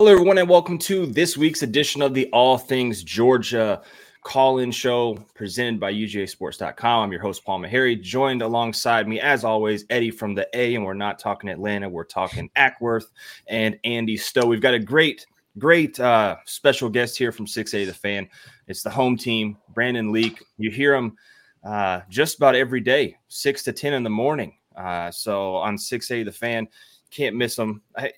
[0.00, 3.82] Hello, everyone, and welcome to this week's edition of the All Things Georgia
[4.22, 7.02] call-in show presented by UGASports.com.
[7.04, 10.86] I'm your host, Paul Meharry, joined alongside me, as always, Eddie from the A, and
[10.86, 13.08] we're not talking Atlanta, we're talking Acworth
[13.48, 14.46] and Andy Stowe.
[14.46, 15.26] We've got a great,
[15.58, 18.26] great uh, special guest here from 680 The Fan.
[18.68, 20.42] It's the home team, Brandon Leak.
[20.56, 21.14] You hear him
[21.62, 24.56] uh, just about every day, 6 to 10 in the morning.
[24.74, 26.68] Uh, so on 680 The Fan,
[27.10, 27.82] can't miss him.
[27.96, 28.12] I,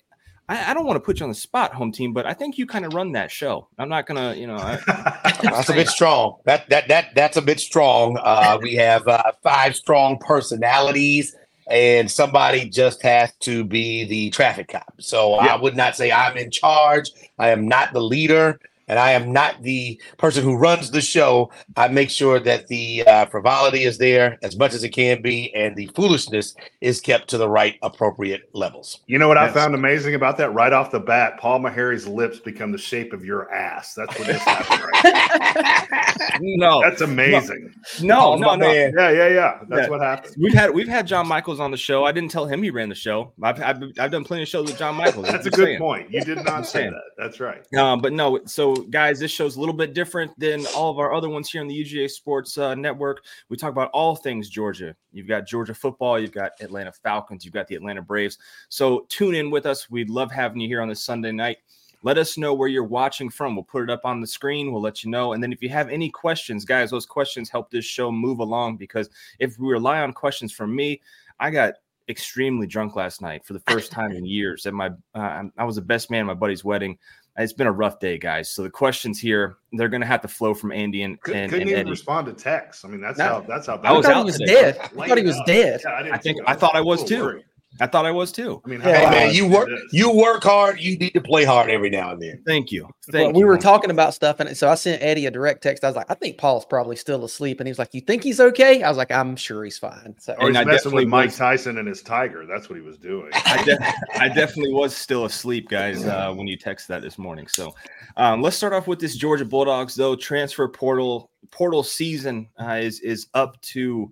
[0.49, 2.57] I, I, don't want to put you on the spot, home team, but I think
[2.57, 3.67] you kind of run that show.
[3.77, 4.57] I'm not gonna, you know.
[4.57, 4.77] I,
[5.41, 6.37] that's a bit strong.
[6.43, 8.17] That that that that's a bit strong.
[8.21, 11.35] Uh, we have uh, five strong personalities,
[11.67, 14.93] and somebody just has to be the traffic cop.
[14.99, 15.53] So yeah.
[15.53, 17.11] I would not say I'm in charge.
[17.39, 21.51] I am not the leader and I am not the person who runs the show.
[21.77, 25.53] I make sure that the uh, frivolity is there as much as it can be,
[25.55, 29.01] and the foolishness is kept to the right, appropriate levels.
[29.07, 29.51] You know what yes.
[29.51, 30.53] I found amazing about that?
[30.53, 33.93] Right off the bat, Paul Meharry's lips become the shape of your ass.
[33.93, 37.73] That's what just happened right No, that's amazing.
[38.01, 38.71] No, no, no.
[38.71, 39.59] Yeah, yeah, yeah.
[39.67, 39.89] That's yeah.
[39.89, 40.35] what happened.
[40.39, 42.05] We've had we've had John Michaels on the show.
[42.05, 43.33] I didn't tell him he ran the show.
[43.41, 45.27] I've I've, I've done plenty of shows with John Michaels.
[45.27, 45.79] that's a good saying.
[45.79, 46.11] point.
[46.11, 47.01] You did not say that.
[47.17, 47.61] That's right.
[47.75, 48.39] Um, but no.
[48.45, 51.61] So guys, this show's a little bit different than all of our other ones here
[51.61, 53.23] on the UGA Sports uh, Network.
[53.49, 54.95] We talk about all things Georgia.
[55.11, 58.37] You've got Georgia football, you've got Atlanta Falcons, you've got the Atlanta Braves.
[58.69, 59.89] So tune in with us.
[59.89, 61.57] We'd love having you here on this Sunday night.
[62.03, 63.55] Let us know where you're watching from.
[63.55, 64.71] We'll put it up on the screen.
[64.71, 65.33] We'll let you know.
[65.33, 68.77] And then if you have any questions, guys, those questions help this show move along
[68.77, 69.09] because
[69.39, 71.01] if we rely on questions from me,
[71.39, 71.75] I got
[72.09, 74.65] extremely drunk last night for the first time in years.
[74.65, 76.97] At my, uh, I was the best man at my buddy's wedding
[77.37, 78.49] it's been a rough day, guys.
[78.49, 81.49] So the questions here, they're going to have to flow from Andy and, Could, and
[81.49, 82.85] couldn't and even respond to text.
[82.85, 83.25] I mean, that's no.
[83.25, 83.77] how that's how.
[83.77, 84.17] Bad I was out.
[84.17, 84.53] He was today.
[84.53, 84.77] dead.
[84.79, 85.81] I thought he was dead.
[85.83, 87.23] Yeah, I, I think I, thought I was too.
[87.23, 87.45] Worried.
[87.79, 88.61] I thought I was too.
[88.63, 90.79] I mean, hey, man, you work you work hard.
[90.79, 92.43] You need to play hard every now and then.
[92.45, 92.87] Thank you.
[93.11, 93.37] Thank well, you.
[93.39, 95.83] We were talking about stuff, and so I sent Eddie a direct text.
[95.83, 98.23] I was like, I think Paul's probably still asleep, and he was like, You think
[98.23, 98.83] he's okay?
[98.83, 100.15] I was like, I'm sure he's fine.
[100.19, 102.45] So, or he's I messing with Mike was, Tyson and his tiger.
[102.45, 103.31] That's what he was doing.
[103.33, 107.47] I, de- I definitely was still asleep, guys, uh, when you texted that this morning.
[107.47, 107.73] So,
[108.17, 110.15] um, let's start off with this Georgia Bulldogs though.
[110.15, 114.11] Transfer portal portal season uh, is is up to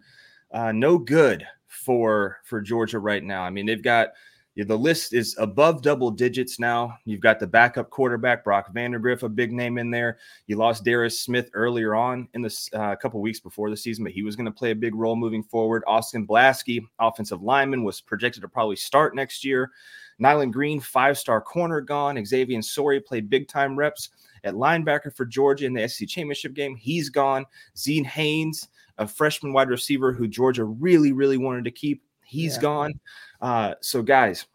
[0.52, 1.46] uh, no good
[1.82, 3.44] for for Georgia right now.
[3.44, 4.10] I mean, they've got
[4.56, 6.98] the list is above double digits now.
[7.06, 10.18] You've got the backup quarterback Brock Vandagriff, a big name in there.
[10.48, 14.04] You lost Darius Smith earlier on in the uh, a couple weeks before the season,
[14.04, 15.84] but he was going to play a big role moving forward.
[15.88, 19.72] Austin Blaske, offensive lineman, was projected to probably start next year.
[20.20, 22.24] Nyland Green, five-star corner, gone.
[22.24, 24.10] Xavier Sorey played big-time reps
[24.44, 26.76] at linebacker for Georgia in the SEC championship game.
[26.76, 27.46] He's gone.
[27.76, 28.68] Zeed Haynes,
[29.02, 32.62] a freshman wide receiver who Georgia really, really wanted to keep, he's yeah.
[32.62, 32.94] gone.
[33.42, 34.46] Uh, so, guys,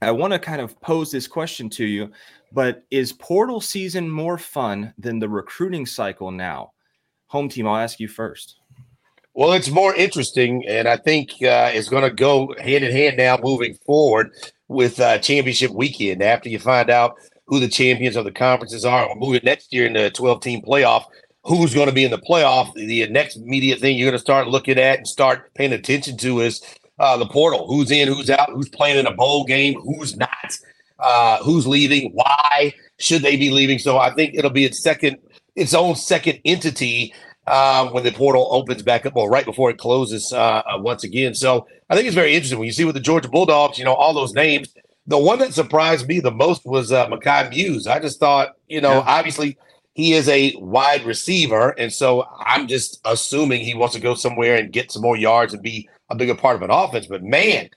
[0.00, 2.10] I want to kind of pose this question to you,
[2.52, 6.72] but is portal season more fun than the recruiting cycle now?
[7.26, 8.60] Home team, I'll ask you first.
[9.34, 13.16] Well, it's more interesting, and I think uh, it's going to go hand in hand
[13.16, 14.30] now moving forward
[14.68, 16.22] with uh, championship weekend.
[16.22, 19.86] After you find out who the champions of the conferences are, or moving next year
[19.86, 21.06] in the 12 team playoff,
[21.44, 24.48] who's going to be in the playoff, the next immediate thing you're going to start
[24.48, 26.62] looking at and start paying attention to is
[26.98, 27.66] uh, the portal.
[27.66, 30.58] Who's in, who's out, who's playing in a bowl game, who's not,
[30.98, 33.78] uh, who's leaving, why should they be leaving?
[33.78, 35.18] So I think it'll be its second,
[35.54, 37.12] its own second entity
[37.46, 41.04] uh, when the portal opens back up, or right before it closes uh, uh, once
[41.04, 41.34] again.
[41.34, 43.94] So I think it's very interesting when you see with the Georgia Bulldogs, you know,
[43.94, 44.74] all those names.
[45.06, 47.86] The one that surprised me the most was uh, Mekhi Mews.
[47.86, 49.04] I just thought, you know, yeah.
[49.06, 49.58] obviously
[49.94, 54.56] he is a wide receiver, and so I'm just assuming he wants to go somewhere
[54.56, 57.06] and get some more yards and be a bigger part of an offense.
[57.06, 57.70] But man,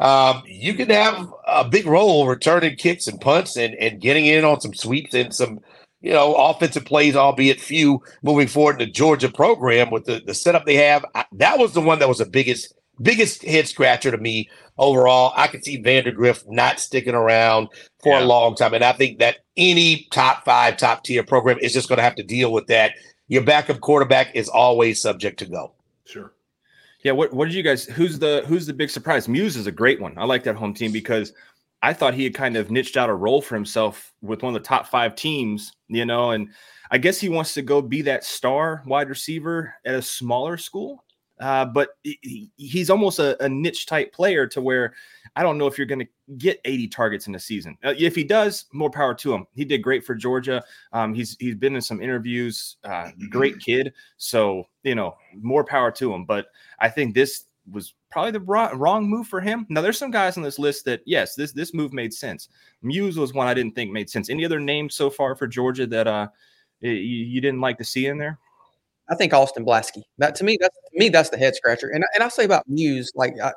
[0.00, 4.44] um, you can have a big role returning kicks and punts and, and getting in
[4.44, 5.60] on some sweeps and some
[6.04, 10.34] you know, offensive plays, albeit few, moving forward in the Georgia program with the, the
[10.34, 11.02] setup they have.
[11.14, 14.48] I, that was the one that was the biggest biggest head scratcher to me
[14.78, 15.32] overall.
[15.36, 17.68] I could see Vandagriff not sticking around
[18.02, 18.24] for yeah.
[18.24, 18.74] a long time.
[18.74, 22.16] And I think that any top five, top tier program is just going to have
[22.16, 22.92] to deal with that.
[23.28, 25.72] Your backup quarterback is always subject to go.
[26.04, 26.32] Sure.
[27.02, 27.12] Yeah.
[27.12, 29.28] What, what did you guys, who's the, who's the big surprise?
[29.28, 30.16] Mews is a great one.
[30.18, 31.32] I like that home team because
[31.82, 34.62] I thought he had kind of niched out a role for himself with one of
[34.62, 36.48] the top five teams, you know, and
[36.90, 41.04] I guess he wants to go be that star wide receiver at a smaller school.
[41.40, 44.94] Uh, but he, he's almost a, a, niche type player to where
[45.34, 46.06] I don't know if you're going to
[46.38, 47.76] get 80 targets in a season.
[47.82, 49.44] Uh, if he does, more power to him.
[49.54, 50.62] He did great for Georgia.
[50.92, 52.76] Um, he's he's been in some interviews.
[52.84, 53.92] Uh, great kid.
[54.16, 56.24] So you know, more power to him.
[56.24, 56.46] But
[56.78, 59.66] I think this was probably the wrong, move for him.
[59.68, 62.48] Now there's some guys on this list that yes, this this move made sense.
[62.82, 64.30] Mews was one I didn't think made sense.
[64.30, 66.28] Any other names so far for Georgia that uh
[66.80, 68.38] you, you didn't like to see in there?
[69.10, 70.02] I think Austin Blaske.
[70.18, 71.88] That to me, that's to me that's the head scratcher.
[71.88, 73.52] And and I'll say about Mews, like I,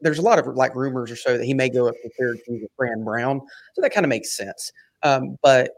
[0.00, 2.62] there's a lot of like rumors or so that he may go up to Syracuse
[2.62, 3.40] with Fran Brown,
[3.74, 4.70] so that kind of makes sense.
[5.02, 5.72] Um, but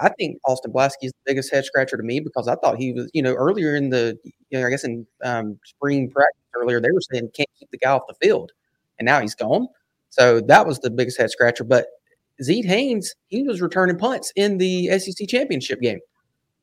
[0.00, 2.92] I think Austin Blaske is the biggest head scratcher to me because I thought he
[2.92, 4.16] was, you know, earlier in the,
[4.50, 7.78] you know, I guess in um, spring practice earlier, they were saying can't keep the
[7.78, 8.52] guy off the field,
[8.98, 9.66] and now he's gone.
[10.10, 11.64] So that was the biggest head scratcher.
[11.64, 11.86] But
[12.42, 16.00] Zeed Haynes, he was returning punts in the SEC championship game.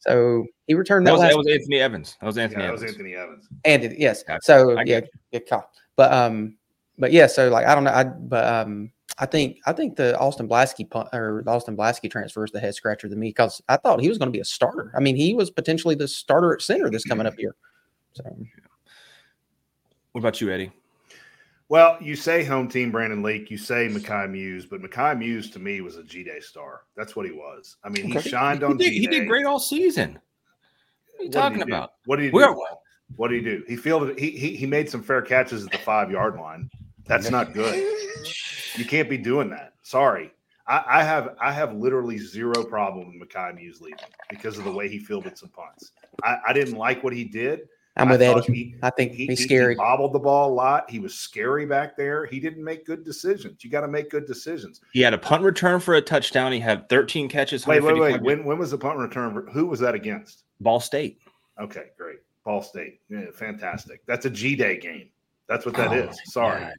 [0.08, 1.12] So he returned that.
[1.12, 2.18] That, was, that was Anthony Evans.
[2.20, 2.82] That was Anthony Yeah, that Evans.
[2.84, 3.48] was Anthony Evans.
[3.66, 4.24] and yes.
[4.24, 4.40] Gotcha.
[4.44, 5.02] So I yeah,
[5.32, 5.70] good call.
[5.96, 6.58] But um,
[6.98, 7.28] but yeah.
[7.28, 7.92] So like I don't know.
[7.92, 12.10] I but um, I think I think the Austin Blaske punt or the Austin Blaske
[12.12, 14.42] transfer is the head scratcher to me because I thought he was going to be
[14.42, 14.92] a starter.
[14.96, 17.56] I mean, he was potentially the starter at center this coming up here.
[18.14, 18.24] So
[20.12, 20.72] What about you, Eddie?
[21.74, 25.58] Well, you say home team Brandon Leak, you say Mekhi Mews, but Mekhi Mews to
[25.60, 26.82] me was a G Day star.
[26.96, 27.78] That's what he was.
[27.84, 28.30] I mean, he Okay.
[28.30, 30.20] shined He on did, he did great all season.
[31.18, 31.72] What are you What did talking he do?
[31.72, 31.94] about?
[32.06, 32.66] What did he do?
[33.16, 33.64] What did he do?
[33.68, 34.20] He fielded.
[34.20, 36.70] He, he he made some fair catches at the five yard line.
[37.08, 37.84] That's not good.
[38.78, 39.74] You can't be doing that.
[39.82, 40.32] Sorry.
[40.68, 43.98] I, I have I have literally zero problem with Mekhi Mews leaving
[44.30, 45.94] because of the way he fielded some punts.
[46.24, 47.62] I, I didn't like what he did.
[47.96, 48.54] I'm with thought Eddie.
[48.54, 49.76] he- I think He, he's scary.
[49.76, 50.90] He bobbled the ball a lot.
[50.90, 52.26] He was scary back there.
[52.26, 53.64] He didn't make good decisions.
[53.64, 54.82] You got to make good decisions.
[54.94, 56.52] He had a punt return for a touchdown.
[56.52, 57.68] He had 13 catches.
[57.68, 58.22] Wait, wait, wait.
[58.22, 59.48] When when was the punt return?
[59.54, 60.44] Who was that against?
[60.60, 61.20] Ball State.
[61.62, 62.18] Okay, great.
[62.44, 63.00] Ball State.
[63.10, 64.02] Yeah, fantastic.
[64.08, 65.10] That's a G Day game.
[65.48, 66.20] That's what that Oh, is.
[66.26, 66.62] Sorry.
[66.62, 66.74] God.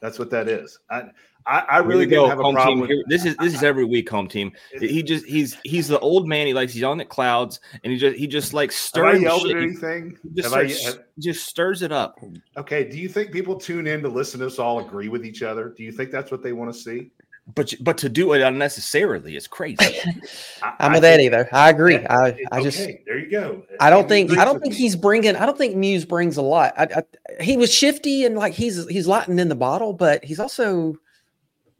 [0.00, 0.78] That's what that is.
[0.90, 1.04] I
[1.48, 4.26] I, I really didn't have a problem with this is this is every week, home
[4.26, 4.50] team.
[4.80, 6.46] He just he's he's the old man.
[6.46, 9.30] He likes he's on the clouds, and he just he just like stirs shit.
[9.30, 10.18] at He anything?
[10.34, 12.18] just, Have I, have- just stirs it up.
[12.56, 12.88] okay.
[12.88, 15.68] Do you think people tune in to listen to us all agree with each other?
[15.68, 17.10] Do you think that's what they want to see?
[17.54, 19.76] But but to do it unnecessarily is crazy.
[20.62, 21.46] I, I'm I with think- Eddie though.
[21.52, 21.94] I agree.
[21.94, 23.62] Yeah, I, I just okay, there you go.
[23.78, 25.36] I don't think I don't think he's bringing.
[25.36, 26.74] I don't think Mews brings a lot.
[26.76, 30.40] I, I, he was shifty and like he's he's lighting in the bottle, but he's
[30.40, 30.96] also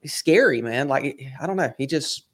[0.00, 0.86] he's scary, man.
[0.86, 1.72] Like I don't know.
[1.76, 2.26] He just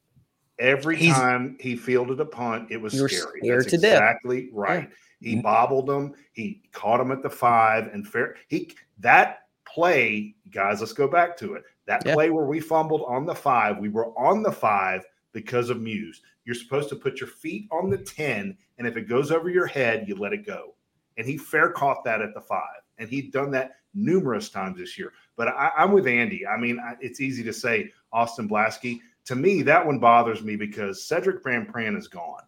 [0.59, 3.41] Every time he fielded a punt, it was You were scary.
[3.41, 3.95] scared That's to death.
[3.95, 4.89] exactly right.
[5.21, 5.41] He mm-hmm.
[5.41, 6.15] bobbled him.
[6.33, 8.37] He caught him at the five, and fair.
[8.49, 10.81] He that play, guys.
[10.81, 11.65] Let's go back to it.
[11.87, 12.15] That Yeah.
[12.15, 16.23] play where we fumbled on the five, we were on the five because of Mews.
[16.45, 19.67] You're supposed to put your feet on the ten, and if it goes over your
[19.67, 20.75] head, you let it go.
[21.17, 24.99] And he fair caught that at the five, and he'd done that numerous times this
[24.99, 25.13] year.
[25.37, 26.47] But I, I'm with Andy.
[26.47, 29.01] I mean, I, it's easy to say Austin Blaske.
[29.27, 32.43] To me, that one bothers me because Sedrick Van Pran is gone.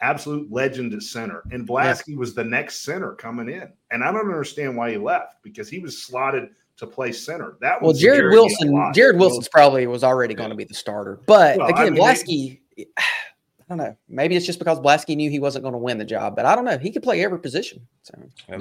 [0.00, 1.42] Absolute legend at center.
[1.50, 3.72] And Blaske was the next center coming in.
[3.90, 7.56] And I don't understand why he left because he was slotted to play center.
[7.60, 8.92] That well, was Jared scared me a Wilson.
[8.94, 12.02] Jared Wilson's probably was already going to be the starter, but Well, I again, mean,
[12.02, 12.60] Blaske.
[13.68, 13.96] I don't know.
[14.08, 16.54] Maybe it's just because Blaske knew he wasn't going to win the job, but I
[16.54, 16.78] don't know.
[16.78, 17.84] He could play every position.
[18.02, 18.14] So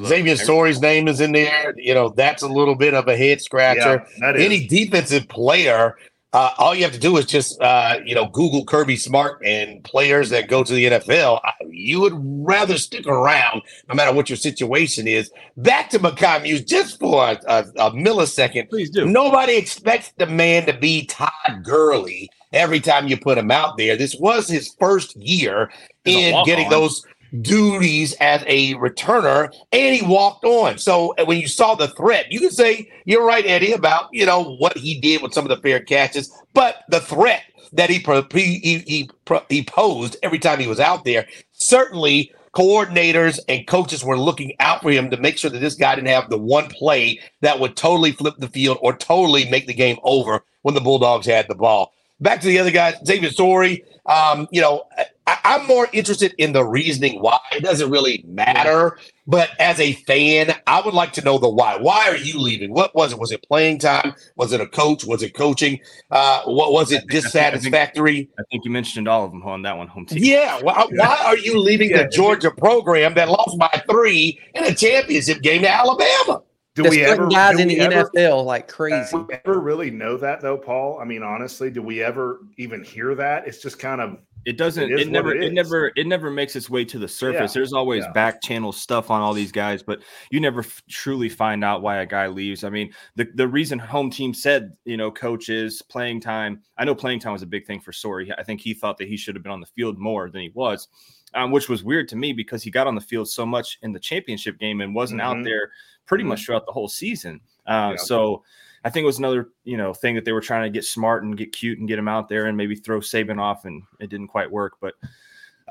[0.03, 1.75] Xavier Story's name is in there.
[1.77, 4.03] You know, that's a little bit of a head scratcher.
[4.19, 4.33] Yeah.
[4.35, 5.95] Any defensive player,
[6.35, 9.81] uh, all you have to do is just, uh, you know, Google Kirby Smart and
[9.85, 11.39] players that go to the NFL.
[11.45, 15.31] I- You would rather stick around no matter what your situation is.
[15.55, 18.69] Back to Mekhi Mews just for a, a, a millisecond.
[18.69, 19.05] Please do.
[19.05, 21.29] Nobody expects the man to be Todd
[21.63, 23.95] Gurley every time you put him out there.
[23.95, 25.71] This was his first year
[26.05, 27.05] in getting those
[27.41, 30.77] duties as a returner, and he walked on.
[30.77, 34.25] So uh, when you saw the threat, you can say you're right, Eddie, about you
[34.25, 37.99] know what he did with some of the fair catches, but the threat that he
[38.31, 39.09] he he,
[39.49, 42.31] he, posed every time he was out there certainly.
[42.53, 46.07] Coordinators and coaches were looking out for him to make sure that this guy didn't
[46.07, 49.97] have the one play that would totally flip the field or totally make the game
[50.03, 51.91] over when the Bulldogs had the ball.
[52.21, 53.83] Back to the other guy, Xavier Story.
[54.05, 54.83] Um, you know,
[55.27, 57.39] I, I'm more interested in the reasoning why.
[57.51, 58.97] It doesn't really matter.
[59.27, 61.77] But as a fan, I would like to know the why.
[61.77, 62.71] Why are you leaving?
[62.71, 63.17] What was it?
[63.19, 64.13] Was it playing time?
[64.35, 65.03] Was it a coach?
[65.05, 65.79] Was it coaching?
[66.11, 66.97] Uh, what was it?
[66.97, 68.29] I think- I think- Dissatisfactory?
[68.37, 70.19] I think you mentioned all of them on that one, home team.
[70.23, 70.61] Yeah.
[70.61, 72.03] Why, why are you leaving Yeah.
[72.03, 76.43] the Georgia program that lost by three in a championship game to Alabama?
[76.75, 79.09] Do Just we ever guys do in the ever- NFL like crazy.
[79.11, 80.99] Do we ever really know that though, Paul?
[80.99, 83.47] I mean, honestly, do we ever even hear that?
[83.47, 84.83] It's just kind of It doesn't.
[84.91, 85.33] It is It, never.
[85.33, 85.53] it It, is.
[85.53, 85.91] never.
[85.95, 87.55] It never makes its way to the surface.
[87.55, 88.11] Yeah, There's always yeah.
[88.11, 90.01] back channel stuff on all these guys, but
[90.31, 92.65] you never f- truly find out why a guy leaves.
[92.65, 96.61] I mean, the the reason home team said, you know, coaches playing time.
[96.77, 98.33] I know playing time was a big thing for Sorey.
[98.37, 100.51] I think he thought that he should have been on the field more than he
[100.53, 100.89] was.
[101.35, 103.91] Um, which was weird to me because he got on the field so much in
[103.91, 105.23] the championship game and wasn't Mhm.
[105.25, 105.69] out there
[106.05, 106.27] pretty Mhm.
[106.29, 107.41] much throughout the whole season.
[107.67, 107.95] Uh, Yeah.
[107.97, 108.43] So
[108.85, 111.23] I think it was another you know thing that they were trying to get smart
[111.23, 114.09] and get cute and get him out there and maybe throw Saban off, and it
[114.09, 114.73] didn't quite work.
[114.79, 114.93] But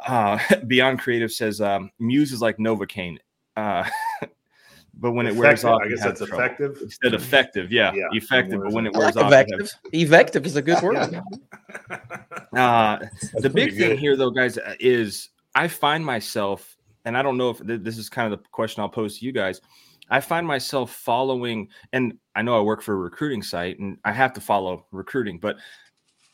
[0.06, 3.16] uh, Beyond Creative says um, Mews is like Novocaine.
[3.56, 3.88] Uh,
[4.94, 6.34] but when it wears off, I guess that's trouble.
[6.44, 6.78] effective.
[6.82, 8.60] Instead effective, yeah, Yeah, effective.
[8.62, 9.60] But when it wears like off, effective.
[9.60, 10.44] have- evective.
[10.44, 10.96] Evective is a good word.
[11.10, 12.00] Yeah.
[12.52, 12.98] Uh,
[13.38, 17.36] the big pretty thing here, though, guys, uh, is I find myself, and I don't
[17.36, 19.60] know if th- this is kind of the question I'll pose to you guys.
[20.10, 24.12] I find myself following, and I know I work for a recruiting site and I
[24.12, 25.56] have to follow recruiting, but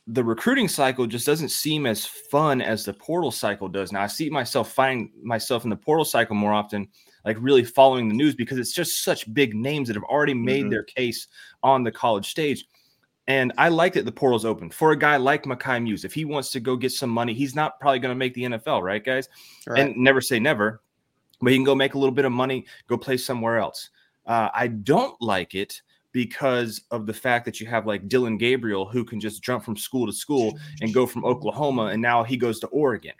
[0.07, 3.93] the recruiting cycle just doesn't seem as fun as the portal cycle does.
[3.93, 6.89] Now I see myself find myself in the portal cycle more often,
[7.25, 10.65] like really following the news because it's just such big names that have already made
[10.65, 10.71] Mhm.
[10.71, 11.29] their case
[11.62, 12.65] on the college stage.
[13.30, 16.04] And I like that the portal's open for a guy like Mekhi Mews.
[16.04, 18.42] If he wants to go get some money, he's not probably going to make the
[18.42, 19.28] NFL, right, guys?
[19.68, 19.78] Right.
[19.78, 20.82] And never say never,
[21.40, 23.90] but he can go make a little bit of money, go play somewhere else.
[24.26, 28.84] Uh, I don't like it because of the fact that you have like Dillon Gabriel
[28.84, 32.37] who can just jump from school to school and go from Oklahoma and now he
[32.37, 33.14] goes to Oregon.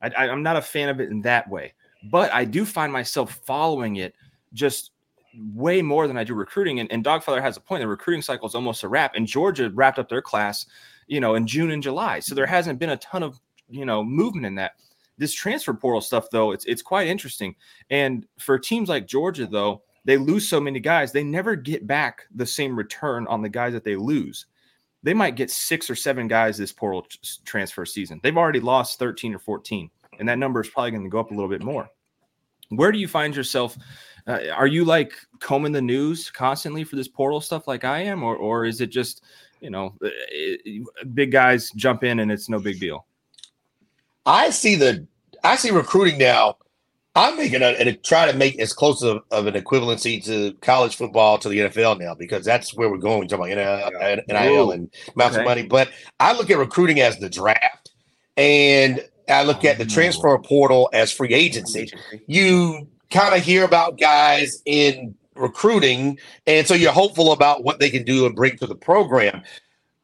[0.00, 2.92] I, I, I'm not a fan of it in that way, but I do find
[2.92, 4.14] myself following it
[4.52, 4.92] just
[5.52, 6.80] way more than I do recruiting.
[6.80, 7.82] And, and Dogfather has a point.
[7.82, 10.66] The recruiting cycle is almost a wrap, and Georgia wrapped up their class,
[11.06, 12.20] you know, in June and July.
[12.20, 14.72] So there hasn't been a ton of you know movement in that.
[15.18, 17.56] This transfer portal stuff, though, it's it's quite interesting.
[17.90, 22.26] And for teams like Georgia, though, they lose so many guys, they never get back
[22.34, 24.46] the same return on the guys that they lose.
[25.02, 27.06] They might get six or seven guys this portal
[27.44, 28.20] transfer season.
[28.22, 31.30] They've already lost 13 or 14, and that number is probably going to go up
[31.30, 31.88] a little bit more.
[32.70, 33.76] Where do you find yourself?
[34.26, 38.22] Uh, are you like combing the news constantly for this portal stuff like I am,
[38.22, 39.22] or or is it just
[39.60, 40.08] you know uh,
[41.14, 43.06] big guys jump in and it's no big deal?
[44.24, 45.06] I see the
[45.44, 46.56] I see recruiting now.
[47.14, 50.96] I'm making a and try to make as close of, of an equivalency to college
[50.96, 53.26] football to the NFL now because that's where we're going.
[53.26, 55.42] Talking about NIL, NIL and amounts Okay.
[55.42, 55.88] of money, but
[56.20, 57.92] I look at recruiting as the draft,
[58.36, 59.88] and I look at the Oh.
[59.88, 61.90] transfer portal as free agency.
[62.26, 67.90] You kind of hear about guys in recruiting, and so you're hopeful about what they
[67.90, 69.42] can do and bring to the program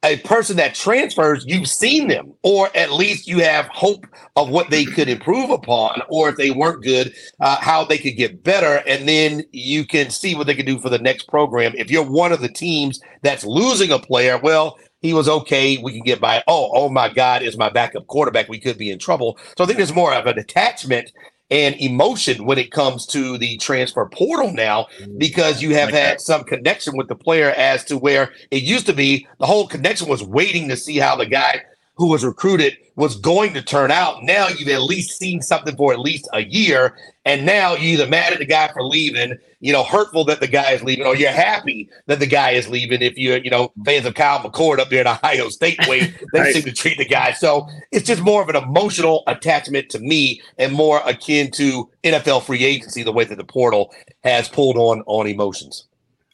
[0.05, 4.69] a person that transfers, you've seen them, or at least you have hope of what
[4.69, 8.83] they could improve upon, or if they weren't good, uh, how they could get better.
[8.89, 11.73] And then you can see what they can do for the next program.
[11.77, 15.77] If you're one of the teams that's losing a player, well, he was okay.
[15.77, 16.43] We can get by.
[16.47, 18.49] Oh, oh my God, is my backup quarterback.
[18.49, 19.39] We could be in trouble.
[19.59, 21.13] So I think there's more of an attachment
[21.51, 25.19] and emotion when it comes to the transfer portal now mm-hmm.
[25.19, 28.95] because you have had some connection with the player as to where it used to
[28.95, 31.61] be the whole connection was waiting to see how the guy
[31.95, 34.23] who was recruited was going to turn out.
[34.23, 38.07] Now you've at least seen something for at least a year, and now you're either
[38.07, 41.15] mad at the guy for leaving, you know, hurtful that the guy is leaving, or
[41.17, 43.01] you're happy that the guy is leaving.
[43.01, 46.01] If you're, you know, fans of Kyle McCord up there in Ohio State way,
[46.33, 46.53] they Right.
[46.55, 47.33] seem to treat the guy.
[47.33, 52.43] So it's just more of an emotional attachment to me and more akin to NFL
[52.43, 53.95] free agency, the way that the portal
[54.25, 55.85] has pulled on on emotions.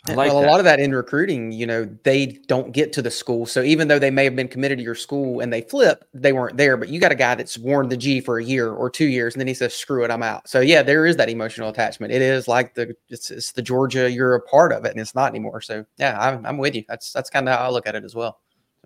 [0.09, 0.49] Like well, that.
[0.49, 3.47] a lot of that in recruiting, you know, they don't get to the school.
[3.47, 6.33] So even though they may have been committed to your school and they flip, they
[6.33, 6.77] weren't there.
[6.77, 9.35] But you got a guy that's worn the G for a year or two years,
[9.35, 12.13] and then he says, "Screw it, I'm out." So yeah, there is that emotional attachment.
[12.13, 15.15] It is like the it's, it's the Georgia, you're a part of it, and it's
[15.15, 15.61] not anymore.
[15.61, 16.85] So yeah, I'm, I'm with you.
[16.89, 18.41] That's that's kind of how I look at it as well.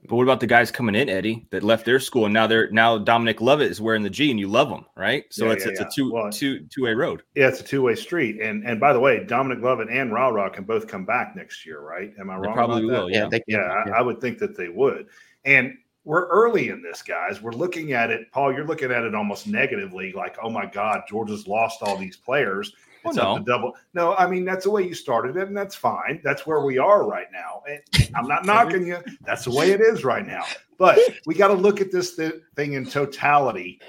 [0.09, 2.69] But what about the guys coming in, Eddie, that left their school and now they're
[2.71, 5.25] now Dominic Lovett is wearing the G and you love them, right?
[5.31, 5.87] So Yeah, it's yeah, it's yeah.
[5.87, 7.23] a two Well, two two way road.
[7.37, 8.41] Yeah, it's a two way street.
[8.41, 11.65] And and by the way, Dominic Lovett and Raw Raw can both come back next
[11.65, 12.13] year, right?
[12.19, 12.55] Am I They wrong?
[12.55, 13.03] probably about that?
[13.03, 13.11] will.
[13.11, 13.29] Yeah, Yeah.
[13.29, 15.07] they Yeah, I, I would think that they would.
[15.45, 17.41] And we're early in this, guys.
[17.41, 18.53] We're looking at it, Paul.
[18.53, 22.75] You're looking at it almost negatively, like, oh my God, Georgia's lost all these players.
[23.05, 23.77] Oh, It's up to double.
[23.95, 26.21] No, I mean that's the way you started it, and that's fine.
[26.23, 27.63] That's where we are right now.
[27.69, 28.99] And I'm not knocking you.
[29.25, 30.45] That's the way it is right now.
[30.79, 33.81] But we got to look at this thi- thing in totality.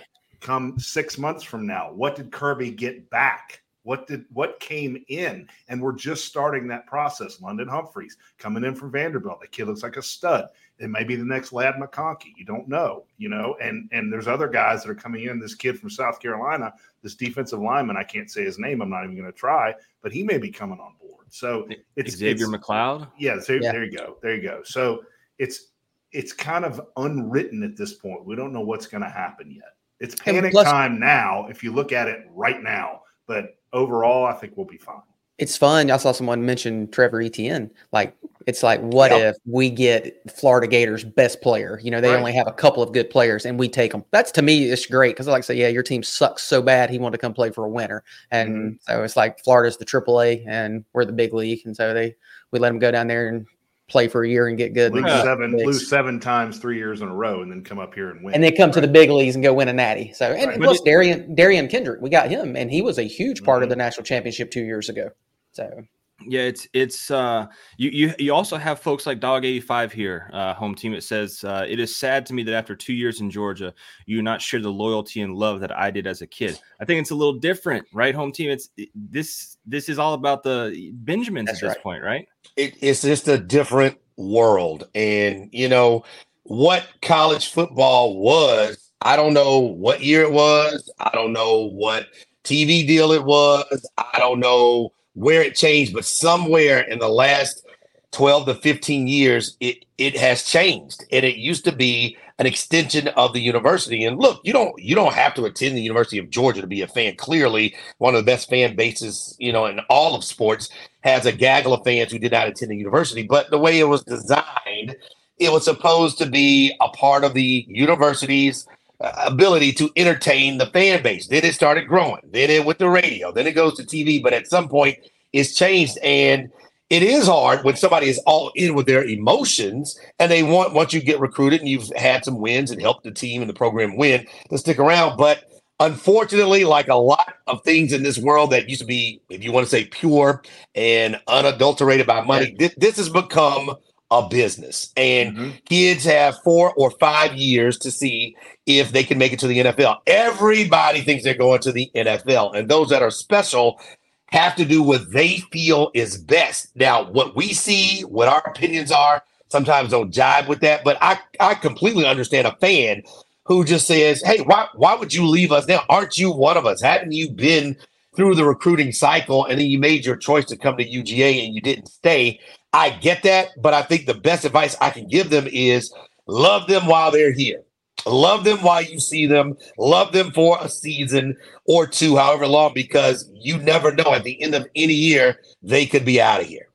[0.41, 3.61] Come six months from now, what did Kirby get back?
[3.83, 5.47] What did what came in?
[5.67, 7.41] And we're just starting that process.
[7.41, 9.41] London Humphreys coming in from Vanderbilt.
[9.41, 10.47] The kid looks like a stud.
[10.79, 12.33] It may be the next Ladd McConkey.
[12.35, 13.55] You don't know, you know.
[13.61, 15.39] And and there's other guys that are coming in.
[15.39, 17.95] This kid from South Carolina, this defensive lineman.
[17.95, 18.81] I can't say his name.
[18.81, 21.27] I'm not even going to try, but he may be coming on board.
[21.29, 23.07] So it's Xavier it's, McLeod.
[23.17, 23.71] yeah, so Yeah.
[23.71, 24.17] there you go.
[24.21, 24.61] There you go.
[24.63, 25.03] So
[25.37, 25.67] it's
[26.11, 28.25] it's kind of unwritten at this point.
[28.25, 29.75] We don't know what's going to happen yet.
[29.99, 33.01] It's panic plus- time now if you look at it right now.
[33.25, 35.01] But overall, I think we'll be fine.
[35.37, 35.89] It's fun.
[35.89, 37.71] I saw someone mention Trevor Etienne.
[37.91, 41.79] Like it's like, what if we get Florida Gators best player?
[41.81, 42.17] You know, they right.
[42.17, 44.03] only have a couple of good players, and we take them.
[44.11, 46.61] That's to me, it's great because I like to say, yeah, your team sucks so
[46.61, 46.89] bad.
[46.89, 48.75] He wanted to come play for a winner, and mm-hmm.
[48.81, 52.15] so it's like Florida's the AAA, and we're the big league, and so they
[52.51, 53.47] we let him go down there and
[53.89, 54.93] play for a year and get good.
[54.93, 58.09] Lose seven, lose seven times three years in a row, and then come up here
[58.09, 58.33] and win.
[58.33, 58.73] And they come right.
[58.75, 60.13] to the big leagues and go win a natty.
[60.13, 60.59] So and right.
[60.59, 63.63] plus it, Darian Derion Kendrick, we got him, and he was a huge part mm-hmm.
[63.63, 65.09] of the national championship two years ago.
[65.51, 65.83] So
[66.27, 70.53] yeah, it's it's uh you you you also have folks like Dog 85 here, uh
[70.53, 70.93] home team.
[70.93, 73.73] It says uh, it is sad to me that after two years in Georgia,
[74.05, 76.59] you not share the loyalty and love that I did as a kid.
[76.79, 78.13] I think it's a little different, right?
[78.15, 78.49] Home team.
[78.49, 81.83] It's this this is all about the Benjamins That's at this right.
[81.83, 82.27] point, right?
[82.55, 84.87] It, it's just a different world.
[84.95, 86.03] And you know
[86.43, 92.07] what college football was, I don't know what year it was, I don't know what
[92.43, 97.65] TV deal it was, I don't know where it changed, but somewhere in the last
[98.11, 101.03] 12 to 15 years, it it has changed.
[101.11, 104.03] And it used to be an extension of the university.
[104.05, 106.81] And look, you don't you don't have to attend the University of Georgia to be
[106.81, 107.15] a fan.
[107.15, 110.69] Clearly, one of the best fan bases, you know, in all of sports
[111.01, 113.23] has a gaggle of fans who did not attend the university.
[113.23, 114.95] But the way it was designed,
[115.37, 118.65] it was supposed to be a part of the university's
[119.03, 121.27] ability to entertain the fan base.
[121.27, 122.21] Then it started growing.
[122.31, 123.31] Then it with the radio.
[123.31, 124.21] Then it goes to TV.
[124.21, 124.97] But at some point,
[125.33, 126.49] it's changed and
[126.89, 130.93] it is hard when somebody is all in with their emotions and they want once
[130.93, 133.97] you get recruited and you've had some wins and helped the team and the program
[133.97, 135.17] win to stick around.
[135.17, 135.43] But
[135.79, 139.51] unfortunately, like a lot of things in this world that used to be, if you
[139.51, 140.43] want to say pure
[140.75, 143.75] and unadulterated by money, this, this has become
[144.13, 144.91] a business.
[144.95, 145.49] And mm-hmm.
[145.65, 149.59] kids have four or five years to see if they can make it to the
[149.59, 149.99] NFL.
[150.07, 152.55] Everybody thinks they're going to the NFL.
[152.55, 153.79] And those that are special
[154.27, 156.75] have to do what they feel is best.
[156.75, 160.83] Now, what we see, what our opinions are, sometimes don't jive with that.
[160.83, 163.03] But I, I completely understand a fan
[163.45, 165.83] who just says, Hey, why why would you leave us now?
[165.89, 166.81] Aren't you one of us?
[166.81, 167.77] Haven't you been
[168.15, 171.53] through the recruiting cycle and then you made your choice to come to UGA and
[171.53, 172.39] you didn't stay?
[172.73, 175.93] I get that, but I think the best advice I can give them is
[176.25, 177.63] love them while they're here.
[178.05, 179.55] Love them while you see them.
[179.77, 184.13] Love them for a season or two, however long, because you never know.
[184.13, 186.67] At the end of any year, they could be out of here.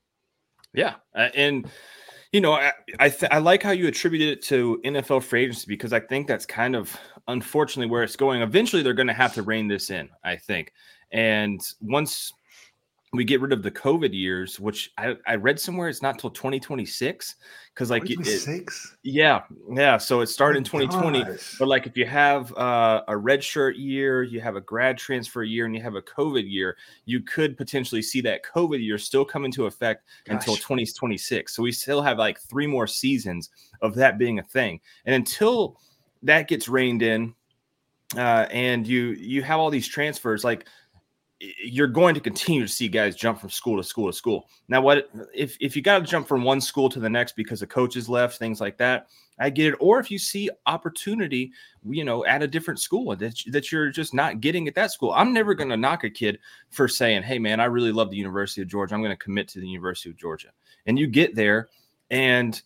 [0.72, 1.68] Yeah, uh, and
[2.32, 5.66] you know, I I, th- I, like how you attributed it to NFL free agency
[5.68, 8.40] because I think that's kind of unfortunately where it's going.
[8.40, 10.08] Eventually, they're going to have to rein this in.
[10.24, 10.72] I think,
[11.10, 12.32] and once
[13.14, 16.30] we get rid of the COVID years, which I, I read somewhere it's not till
[16.30, 17.36] 2026.
[17.74, 18.68] Cause like it,
[19.02, 19.42] yeah,
[19.72, 19.96] yeah.
[19.96, 21.24] So it started oh in 2020.
[21.24, 21.56] Gosh.
[21.58, 25.42] But like if you have uh, a red shirt year, you have a grad transfer
[25.42, 29.24] year, and you have a COVID year, you could potentially see that COVID year still
[29.24, 30.34] come into effect Gosh.
[30.34, 31.54] until 2026.
[31.54, 34.80] So we still have like three more seasons of that being a thing.
[35.06, 35.78] And until
[36.24, 37.32] that gets reined in,
[38.16, 40.66] uh, and you you have all these transfers, like
[41.40, 44.48] you're going to continue to see guys jump from school to school to school.
[44.68, 47.60] Now, what if if you got to jump from one school to the next because
[47.60, 49.08] the coaches left, things like that?
[49.38, 49.76] I get it.
[49.78, 51.52] Or if you see opportunity,
[51.88, 55.12] you know, at a different school that that you're just not getting at that school.
[55.12, 58.16] I'm never going to knock a kid for saying, "Hey, man, I really love the
[58.16, 58.94] University of Georgia.
[58.94, 60.48] I'm going to commit to the University of Georgia."
[60.86, 61.68] And you get there,
[62.10, 62.60] and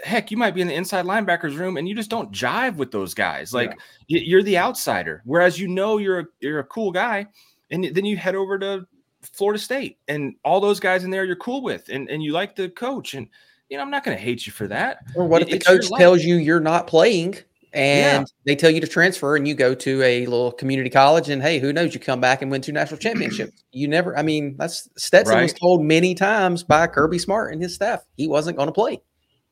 [0.00, 2.90] heck, you might be in the inside linebackers room and you just don't jive with
[2.90, 3.54] those guys.
[3.54, 3.78] Like
[4.08, 4.20] yeah.
[4.24, 7.28] you're the outsider, whereas you know you're a, you're a cool guy
[7.70, 8.86] and then you head over to
[9.22, 12.56] Florida State and all those guys in there you're cool with and, and you like
[12.56, 13.28] the coach and
[13.68, 14.98] you know I'm not going to hate you for that.
[15.14, 17.36] Or what if the coach tells you you're not playing
[17.72, 18.24] and yeah.
[18.44, 21.58] they tell you to transfer and you go to a little community college and hey,
[21.58, 23.64] who knows you come back and win two national championships.
[23.72, 25.42] you never I mean that's Stetson right.
[25.42, 29.00] was told many times by Kirby Smart and his staff he wasn't going to play.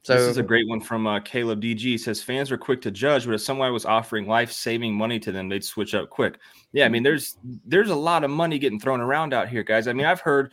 [0.03, 1.79] So this is a great one from uh, Caleb DG.
[1.79, 5.31] He says fans are quick to judge, but if someone was offering life-saving money to
[5.31, 6.38] them, they'd switch up quick.
[6.73, 9.87] Yeah, I mean, there's there's a lot of money getting thrown around out here, guys.
[9.87, 10.53] I mean, I've heard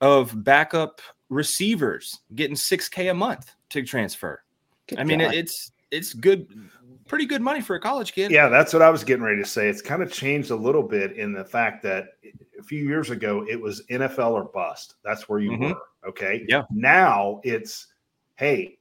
[0.00, 4.42] of backup receivers getting six k a month to transfer.
[4.88, 5.34] Good I mean, God.
[5.34, 6.48] it's it's good,
[7.06, 8.32] pretty good money for a college kid.
[8.32, 9.68] Yeah, that's what I was getting ready to say.
[9.68, 12.06] It's kind of changed a little bit in the fact that
[12.58, 14.96] a few years ago it was NFL or bust.
[15.04, 15.70] That's where you mm-hmm.
[15.70, 15.82] were.
[16.08, 16.44] Okay.
[16.48, 16.62] Yeah.
[16.70, 17.88] Now it's
[18.36, 18.77] hey,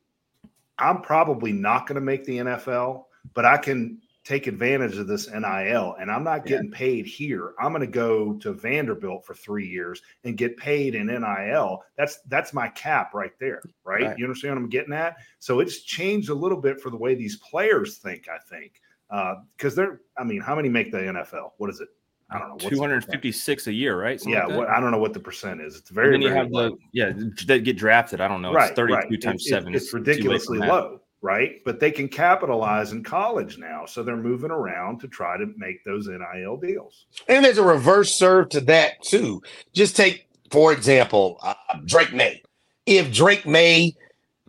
[0.80, 5.30] I'm probably not going to make the NFL, but I can take advantage of this
[5.32, 6.78] NIL and I'm not getting yeah.
[6.78, 7.54] paid here.
[7.60, 11.82] I'm going to go to Vanderbilt for 3 years and get paid in NIL.
[11.98, 14.04] That's that's my cap right there, right?
[14.04, 14.18] right.
[14.18, 15.16] You understand what I'm getting at?
[15.40, 18.82] So it's changed a little bit for the way these players think, I think.
[19.10, 21.52] Uh, cuz they're I mean, how many make the NFL?
[21.58, 21.88] What is it?
[22.30, 22.54] I don't know.
[22.56, 23.14] what's the Two hundred percent?
[23.14, 24.20] fifty-six a year, right?
[24.20, 24.58] Something Yeah, like that?
[24.58, 25.76] what, I don't know what the percent is.
[25.78, 26.12] It's And very.
[26.12, 26.70] then you very have low.
[26.72, 27.12] the yeah
[27.48, 28.20] that get drafted.
[28.22, 28.54] I don't know.
[28.54, 29.22] right, it's thirty-two right.
[29.22, 29.74] times It's- seven.
[29.74, 31.62] It's, It's ridiculously low, right?
[31.64, 35.84] But they can capitalize in college now, so they're moving around to try to make
[35.86, 37.06] those NIL deals.
[37.30, 39.42] And there's a reverse serve to that too.
[39.74, 41.54] Just take, for example, uh,
[41.86, 42.42] Drake Maye.
[42.86, 43.96] If Drake Maye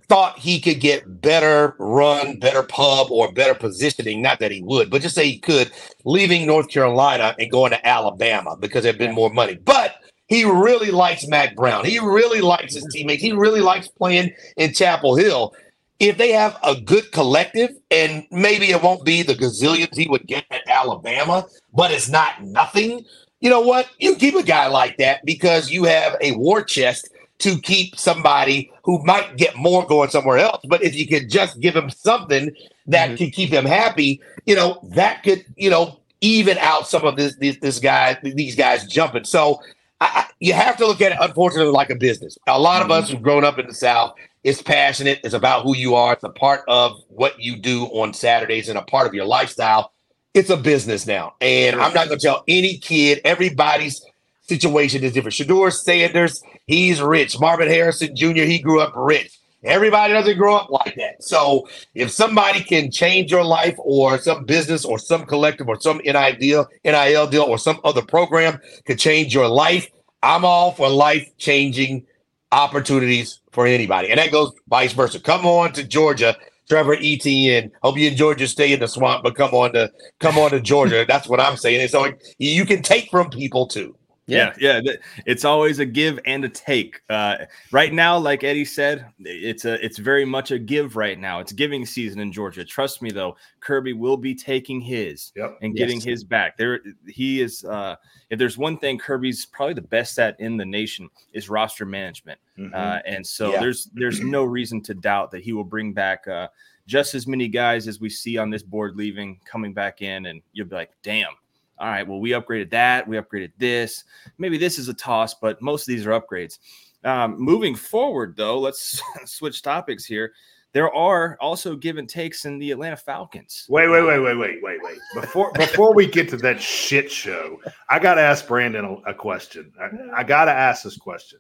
[0.09, 4.91] thought he could get better run, better pub, or better positioning, not that he would,
[4.91, 5.71] but just say he could,
[6.05, 9.57] leaving North Carolina and going to Alabama because there'd been more money.
[9.57, 9.97] But
[10.29, 11.85] he really likes Mack Brown.
[11.85, 12.91] He really likes his mm-hmm.
[12.91, 13.23] teammates.
[13.23, 15.55] He really likes playing in Chapel Hill.
[16.01, 20.27] If they have a good collective, and maybe it won't be the gazillions he would
[20.27, 21.45] get at Alabama,
[21.75, 23.05] but it's not nothing.
[23.41, 23.89] You know what?
[23.99, 27.09] You keep a guy like that because you have a war chest
[27.41, 30.61] to keep somebody who might get more going somewhere else.
[30.69, 32.51] But if you could just give him something
[32.87, 33.19] that Mhm.
[33.19, 37.37] could keep him happy, you know, that could, you know, even out some of this
[37.37, 39.25] this, this guy, these guys jumping.
[39.25, 39.61] So
[40.01, 42.39] I, you have to look at it, unfortunately, like a business.
[42.47, 45.21] A lot of us who've grown up in the South, it's passionate.
[45.25, 46.13] It's about who you are.
[46.13, 49.93] It's a part of what you do on Saturdays and a part of your lifestyle.
[50.35, 51.35] It's a business now.
[51.41, 54.05] And I'm not going to tell any kid, everybody's
[54.43, 55.35] situation is different.
[55.35, 57.41] Shedeur Sanders, he's rich.
[57.41, 59.39] Marvin Harrison Jr., he grew up rich.
[59.65, 61.23] Everybody doesn't grow up like that.
[61.23, 65.99] So if somebody can change your life or some business or some collective or some
[66.05, 69.91] NIL deal, NIL deal or some other program could change your life,
[70.23, 72.07] I'm all for life changing
[72.53, 74.11] opportunities for anybody.
[74.11, 75.19] And that goes vice versa.
[75.19, 76.37] Come on to Georgia.
[76.69, 77.73] Trevor Etienne.
[77.83, 80.61] Hope you enjoyed your stay in the swamp, but come on to come on to
[80.61, 81.05] Georgia.
[81.09, 81.81] That's what I'm saying.
[81.81, 83.97] And so you can take from people too.
[84.29, 84.81] Yeah, yeah.
[85.27, 87.01] It's always a give and a take.
[87.09, 87.39] Uh,
[87.73, 91.41] right now, like Eddie said, it's a it's very much a give right now.
[91.41, 92.65] It's giving season in Georgia.
[92.65, 95.59] Trust me, though, Kirby will be taking his Yep.
[95.63, 96.05] and getting Yes.
[96.05, 96.57] his back.
[96.59, 97.65] There, he is.
[97.65, 97.97] Uh,
[98.31, 102.39] if there's one thing Kirby's probably the best at in the nation is roster management.
[102.59, 102.75] Mhm.
[102.75, 103.61] Uh, and so Yeah.
[103.61, 106.49] there's there's no reason to doubt that he will bring back uh,
[106.87, 110.43] just as many guys as we see on this board leaving coming back in, and
[110.53, 111.33] you'll be like, damn.
[111.81, 113.07] All right, well, we upgraded that.
[113.07, 114.05] We upgraded this.
[114.39, 116.59] Maybe this is a toss, but most of these are upgrades.
[117.05, 120.33] Um, moving forward, though, let's switch topics here.
[120.73, 123.65] There are also give and takes in the Atlanta Falcons.
[123.71, 124.99] Wait, wait, wait, wait, wait, wait, wait.
[125.15, 129.15] Before before we get to that shit show, I got to ask Brandon a, a
[129.15, 129.73] question.
[129.81, 131.39] I, I got to ask this question.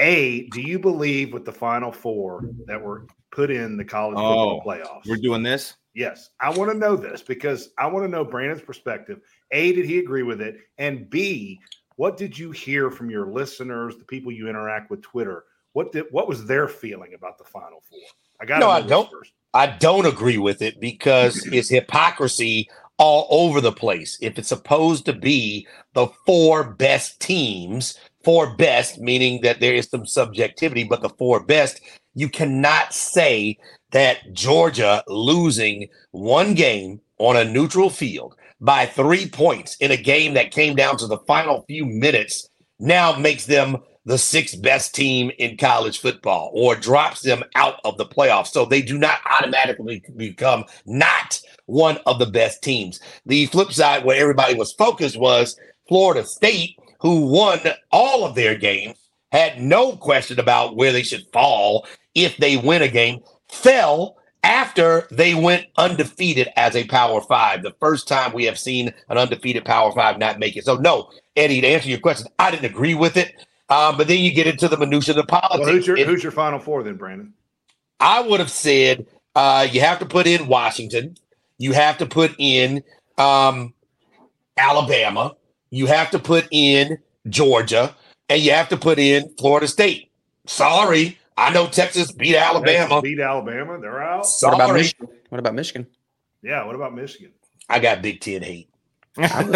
[0.00, 4.62] A, do you believe with the final four that were put in the college football
[4.64, 5.02] Oh, playoffs?
[5.06, 5.74] We're doing this.
[5.94, 9.20] Yes, I want to know this because I want to know Brandon's perspective.
[9.50, 10.58] A, did he agree with it?
[10.78, 11.58] And B,
[11.96, 15.44] what did you hear from your listeners, the people you interact with Twitter?
[15.72, 17.98] What did what was their feeling about the final four?
[18.40, 19.10] I got No, I don't.
[19.10, 19.32] First.
[19.52, 24.18] I don't agree with it because it's hypocrisy all over the place.
[24.20, 29.88] If it's supposed to be the four best teams, four best, meaning that there is
[29.88, 31.80] some subjectivity, but the four best,
[32.14, 33.56] you cannot say
[33.92, 40.34] that Georgia losing one game on a neutral field by three points in a game
[40.34, 45.30] that came down to the final few minutes now makes them the sixth best team
[45.38, 48.48] in college football or drops them out of the playoffs.
[48.48, 53.00] So they do not automatically become not one of the best teams.
[53.26, 55.56] The flip side, where everybody was focused, was
[55.88, 57.60] Florida State, who won
[57.90, 58.96] all of their games,
[59.32, 65.06] had no question about where they should fall if they win a game, fell after
[65.10, 67.62] they went undefeated as a Power Five.
[67.62, 70.64] The first time we have seen an undefeated Power Five not make it.
[70.64, 73.34] So, no, Eddie, to answer your question, I didn't agree with it.
[73.68, 75.60] Um, but then you get into the minutia of the politics.
[75.60, 77.32] Well, who's your who's your final four then, Brandon?
[78.00, 81.16] I would have said uh, you have to put in Washington,
[81.58, 82.82] you have to put in
[83.16, 83.74] um,
[84.56, 85.36] Alabama,
[85.70, 87.94] you have to put in Georgia,
[88.28, 90.10] and you have to put in Florida State.
[90.46, 92.88] Sorry, I know Texas beat Alabama.
[92.88, 93.78] Texas beat Alabama.
[93.80, 94.26] They're out.
[94.42, 95.08] What about Michigan?
[95.30, 95.86] What about Michigan?
[96.42, 96.64] Yeah.
[96.64, 97.32] What about Michigan?
[97.68, 98.68] I got Big Ten hate.
[99.18, 99.54] I'm,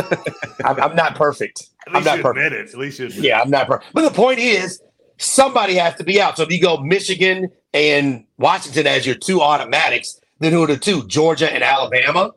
[0.65, 1.69] I'm not perfect.
[1.87, 2.55] At I'm least not you perfect.
[2.55, 2.69] it.
[2.71, 3.93] At least you admit Yeah, I'm not perfect.
[3.93, 4.81] But the point is,
[5.19, 6.37] somebody has to be out.
[6.37, 10.77] So if you go Michigan and Washington as your two automatics, then who are the
[10.77, 11.07] two?
[11.07, 12.31] Georgia and Alabama?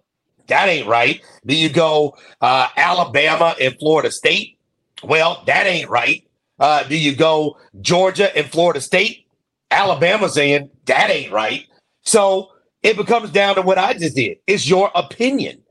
[0.48, 1.22] That ain't right.
[1.44, 4.58] Then you go uh, Alabama and Florida State?
[5.04, 6.24] Well, that ain't right.
[6.60, 9.28] Uh, do you go Georgia and Florida State?
[9.72, 11.66] Alabama's saying that ain't right.
[12.04, 12.52] So
[12.84, 14.38] it becomes down to what I just did.
[14.48, 15.62] It's your opinion.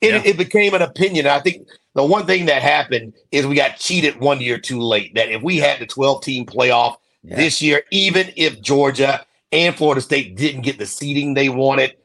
[0.00, 0.22] It, Yeah.
[0.24, 1.26] it became an opinion.
[1.26, 5.14] I think the one thing that happened is we got cheated one year too late.
[5.14, 7.36] That if we had the 12 team playoff Yeah.
[7.36, 11.96] this year, even if Georgia and Florida State didn't get the seeding they wanted,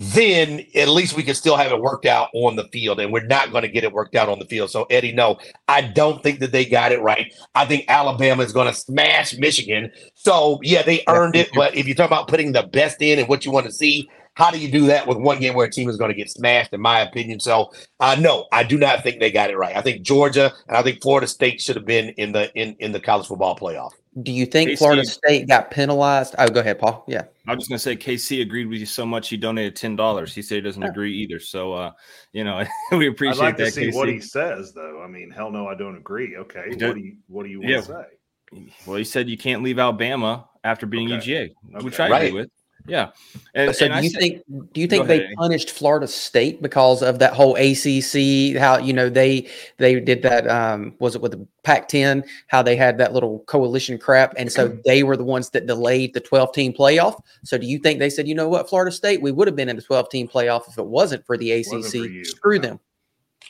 [0.00, 2.98] then at least we can still have it worked out on the field.
[3.00, 4.70] And we're not going to get it worked out on the field.
[4.70, 7.34] So, Eddie, no, I don't think that they got it right.
[7.54, 9.92] I think Alabama is going to smash Michigan.
[10.14, 11.50] So, yeah, they earned it.
[11.54, 14.08] But if you're talking about putting the best in and what you want to see,
[14.34, 16.30] how do you do that with one game where a team is going to get
[16.30, 17.40] smashed, in my opinion?
[17.40, 19.76] So, uh, no, I do not think they got it right.
[19.76, 22.92] I think Georgia and I think Florida State should have been in the in, in
[22.92, 23.90] the college football playoff.
[24.22, 26.34] Do you think KC, Florida State got penalized?
[26.38, 27.04] Oh, go ahead, Paul.
[27.06, 27.24] Yeah.
[27.46, 30.34] I was just gonna say KC agreed with you so much he donated ten dollars.
[30.34, 31.38] He said he doesn't agree either.
[31.38, 31.90] So uh,
[32.32, 33.64] you know, we appreciate I'd like that.
[33.66, 33.94] To see KC.
[33.94, 35.02] what he says though.
[35.02, 36.36] I mean, hell no, I don't agree.
[36.36, 36.64] Okay.
[36.68, 37.80] What do you what do you want yeah.
[37.80, 38.72] to say?
[38.86, 41.50] Well, he said you can't leave Alabama after being Okay.
[41.72, 41.84] UGA, Okay.
[41.84, 42.26] which I Right.
[42.28, 42.50] agree with.
[42.90, 43.10] Yeah.
[43.54, 46.06] And, So and do I you said- think do you think they ahead, punished Florida
[46.06, 48.56] State because of that whole ACC?
[48.58, 49.48] How you know they
[49.78, 50.48] they did that?
[50.48, 52.24] Um, was it with the Pac-10?
[52.48, 56.14] How they had that little coalition crap, and so they were the ones that delayed
[56.14, 57.20] the 12 team playoff.
[57.44, 59.68] So do you think they said, you know what, Florida State, we would have been
[59.68, 61.90] in the 12 team playoff if it wasn't for the ACC?
[61.90, 62.24] For you.
[62.24, 62.80] Screw them.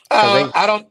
[0.09, 0.87] Uh, they- I don't.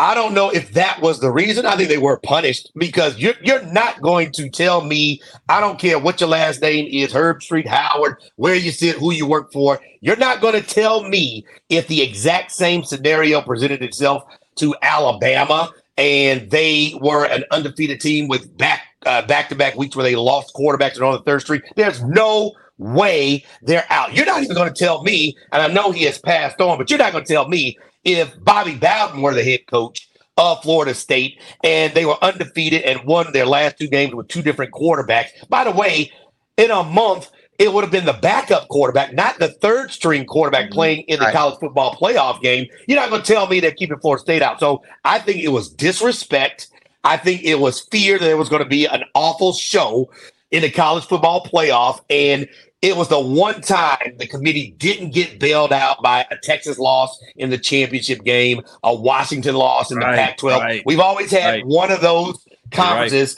[0.00, 1.66] I don't know if that was the reason.
[1.66, 5.20] I think they were punished because you're you're not going to tell me.
[5.50, 9.26] I don't care what your last name is, Herbstreit, Howard, where you sit, who you
[9.26, 9.78] work for.
[10.00, 15.70] You're not going to tell me if the exact same scenario presented itself to Alabama
[15.98, 20.94] and they were an undefeated team with back uh, back-to-back weeks where they lost quarterbacks
[20.94, 21.62] and on the third street.
[21.76, 24.14] There's no way they're out.
[24.14, 26.88] You're not even going to tell me, and I know he has passed on, but
[26.88, 30.94] you're not going to tell me if Bobby Bowden were the head coach of Florida
[30.94, 35.28] State and they were undefeated and won their last two games with two different quarterbacks.
[35.48, 36.10] By the way,
[36.56, 40.66] in a month, it would have been the backup quarterback, not the third string quarterback
[40.66, 40.74] mm-hmm.
[40.74, 41.34] playing in the Right.
[41.34, 42.66] college football playoff game.
[42.88, 44.58] You're not going to tell me they're keeping Florida State out.
[44.60, 46.68] So I think it was disrespect.
[47.04, 50.10] I think it was fear that it was going to be an awful show
[50.50, 52.00] in the college football playoff.
[52.08, 52.48] And
[52.82, 57.18] it was the one time the committee didn't get bailed out by a Texas loss
[57.36, 60.62] in the championship game, a Washington loss in the Right, Pac 12.
[60.62, 61.66] right, We've always had right.
[61.66, 63.36] one of those conferences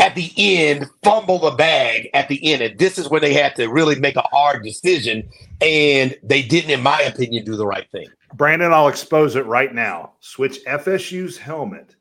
[0.00, 2.62] at the end fumble the bag at the end.
[2.62, 5.28] And this is when they had to really make a hard decision.
[5.60, 8.08] And they didn't, in my opinion, do the right thing.
[8.34, 10.12] Brandon, I'll expose it right now.
[10.20, 11.94] Switch FSU's helmet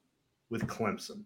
[0.50, 1.24] with Clemson.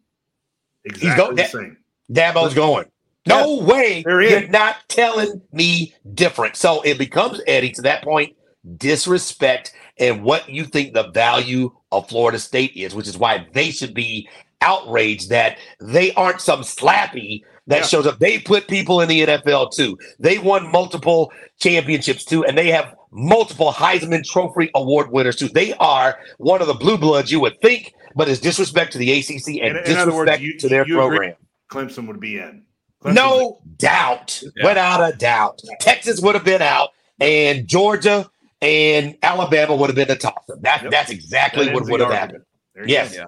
[0.83, 1.77] Exactly go- the same.
[2.11, 2.85] Dabo's going.
[3.27, 4.03] No way.
[4.05, 6.55] You're not telling me different.
[6.55, 8.35] So it becomes, Eddie, to that point,
[8.77, 13.71] disrespect and what you think the value of Florida State is, which is why they
[13.71, 14.27] should be
[14.61, 17.85] outraged that they aren't some slappy that Yeah.
[17.85, 18.19] shows up.
[18.19, 19.97] They put people in the NFL too.
[20.19, 25.47] They won multiple championships too, and they have multiple Heisman Trophy Award winners too.
[25.49, 29.11] They are one of the blue bloods you would think, but it's disrespect to the
[29.11, 31.35] ACC and in other words, disrespect you- to their program.
[31.71, 32.63] Clemson would be in.
[33.03, 34.67] Clemson No doubt, Yeah.
[34.67, 35.59] without a doubt.
[35.79, 36.89] Texas would have been out,
[37.19, 38.29] and Georgia
[38.61, 40.45] and Alabama would have been the top.
[40.61, 40.91] That, Yep.
[40.91, 42.43] That's exactly That what would have happened.
[42.75, 43.13] There Yes.
[43.13, 43.19] go.
[43.21, 43.25] Yeah.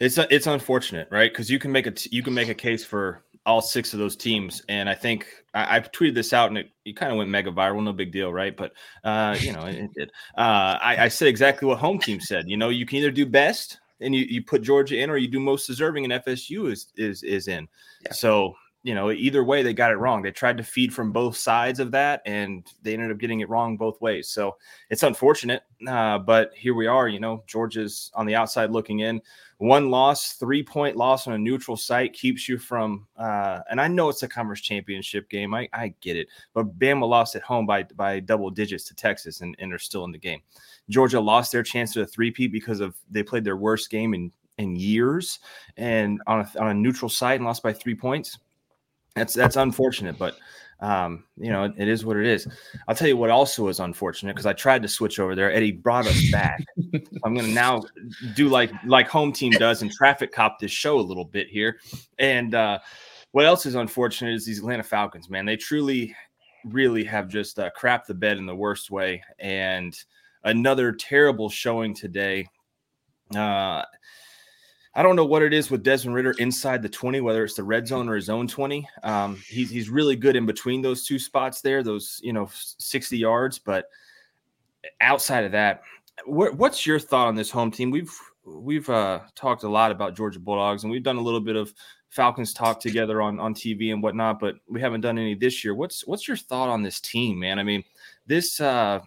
[0.00, 1.30] It's it's unfortunate, right?
[1.32, 3.98] Because you can make a t- you can make a case for all six of
[3.98, 7.18] those teams, and I think I, I tweeted this out, and it, it kind of
[7.18, 7.82] went mega viral.
[7.82, 8.56] No big deal, right?
[8.56, 10.10] But uh, you know, it, it did.
[10.36, 12.48] Uh, I, I said exactly what home team said.
[12.48, 15.26] You know, you can either do best and you, you put Georgia in, or you
[15.26, 17.66] do most deserving, and FSU is is is in.
[18.06, 18.12] Yeah.
[18.12, 18.54] So
[18.88, 20.22] you know, either way, they got it wrong.
[20.22, 23.48] They tried to feed from both sides of that, and they ended up getting it
[23.50, 24.30] wrong both ways.
[24.30, 24.56] So
[24.88, 27.06] it's unfortunate, uh, but here we are.
[27.06, 29.20] You know, Georgia's on the outside looking in.
[29.58, 33.06] One loss, three point loss on a neutral site keeps you from.
[33.14, 35.52] Uh, and I know it's a conference championship game.
[35.52, 39.42] I, I get it, but Bama lost at home by by double digits to Texas,
[39.42, 40.40] and, and they're still in the game.
[40.88, 44.32] Georgia lost their chance to a three-peat because of they played their worst game in
[44.56, 45.40] in years,
[45.76, 48.38] and on a, on a neutral site and lost by three points.
[49.18, 50.36] That's that's unfortunate, but
[50.80, 52.46] um, you know, it, it is what it is.
[52.86, 55.52] I'll tell you what also is unfortunate because I tried to switch over there.
[55.52, 56.64] Eddie brought us back.
[57.24, 57.82] I'm gonna now
[58.34, 61.80] do like like home team does and traffic cop this show a little bit here.
[62.18, 62.78] And uh,
[63.32, 65.44] what else is unfortunate is these Atlanta Falcons, man.
[65.44, 66.14] They truly,
[66.64, 69.22] really have just uh, crapped the bed in the worst way.
[69.38, 69.96] And
[70.44, 72.46] another terrible showing today.
[73.34, 73.82] Uh,
[74.98, 77.62] I don't know what it is with Desmond Ridder inside the 20, whether it's the
[77.62, 78.84] red zone or his own 20.
[79.04, 83.16] Um, he's, he's really good in between those two spots there, those, you know, 60
[83.16, 83.60] yards.
[83.60, 83.84] But
[85.00, 85.82] outside of that,
[86.24, 87.92] wh- what's your thought on this home team?
[87.92, 88.12] We've,
[88.44, 91.72] we've uh, talked a lot about Georgia Bulldogs and we've done a little bit of
[92.08, 95.76] Falcons talk together on, on TV and whatnot, but we haven't done any this year.
[95.76, 97.60] What's, what's your thought on this team, man?
[97.60, 97.84] I mean,
[98.26, 98.98] this, uh,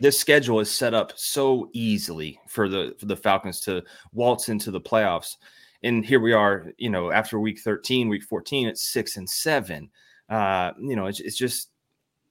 [0.00, 3.82] this schedule is set up so easily for the for the Falcons to
[4.12, 5.36] waltz into the playoffs.
[5.82, 9.90] And here we are, you know, after week 13, week 14, it's six and seven.
[10.28, 11.70] Uh, you know, it's, it's just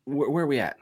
[0.05, 0.77] where, where are we at?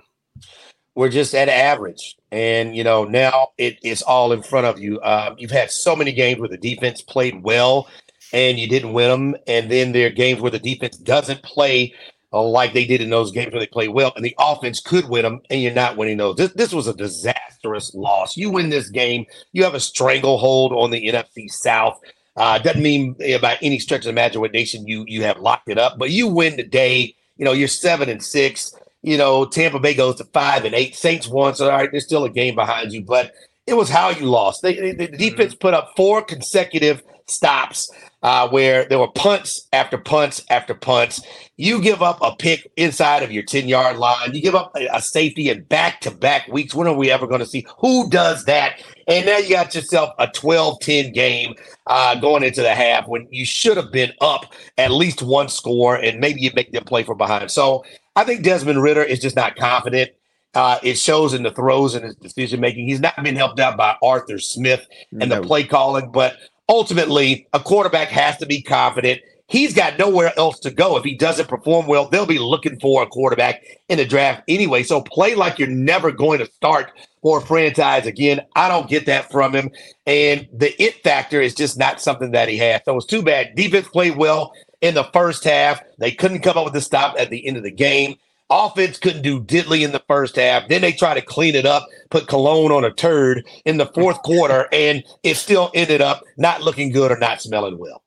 [0.95, 2.17] We're just at average.
[2.31, 5.01] And, you know, now it is all in front of you.
[5.01, 7.89] Um, you've had so many games where the defense played well
[8.31, 9.41] and you didn't win them.
[9.47, 13.09] And then there are games where the defense doesn't play uh, like they did in
[13.09, 15.97] those games where they play well, and the offense could win them, and you're not
[15.97, 16.35] winning those.
[16.35, 18.35] This, this was a disastrous loss.
[18.35, 21.99] You win this game, you have a stranglehold on the NFC South.
[22.35, 25.99] Uh, doesn't mean by any stretch of the imagination you you have locked it up,
[25.99, 27.15] but you win today.
[27.37, 28.73] You know you're seven and six.
[29.03, 30.95] You know Tampa Bay goes to five and eight.
[30.95, 33.33] Saints won, so all right, there's still a game behind you, but
[33.67, 34.61] it was how you lost.
[34.61, 37.91] They, they, the defense put up four consecutive stops
[38.23, 41.21] uh, where there were punts after punts after punts.
[41.57, 44.33] You give up a pick inside of your 10 yard line.
[44.33, 46.73] You give up a, a safety in back to back weeks.
[46.73, 48.81] When are we ever going to see who does that?
[49.07, 51.55] And now you got yourself a 12 10 game
[51.88, 55.95] uh, going into the half when you should have been up at least one score
[55.95, 57.51] and maybe you make them play from behind.
[57.51, 57.83] So
[58.15, 60.12] I think Desmond Ridder is just not confident.
[60.55, 62.88] Uh, it shows in the throws and his decision making.
[62.88, 64.86] He's not been helped out by Arthur Smith
[65.19, 65.41] and no.
[65.41, 66.38] the play calling, but
[66.69, 69.21] ultimately, a quarterback has to be confident.
[69.47, 70.97] He's got nowhere else to go.
[70.97, 74.84] If he doesn't perform well, they'll be looking for a quarterback in the draft anyway.
[74.84, 78.41] So play like you're never going to start for a franchise again.
[78.56, 79.69] I don't get that from him.
[80.08, 82.82] And the it factor is just not something that he has.
[82.86, 83.56] So it's too bad.
[83.56, 85.82] Defense played well in the first half.
[85.99, 88.15] They couldn't come up with the stop at the end of the game.
[88.49, 90.67] Offense couldn't do diddly in the first half.
[90.67, 94.21] Then they try to clean it up, put cologne on a turd in the fourth
[94.21, 98.03] quarter, and it still ended up not looking good or not smelling well.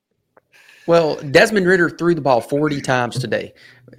[0.87, 3.53] Well, Desmond Ridder threw the ball 40 times today.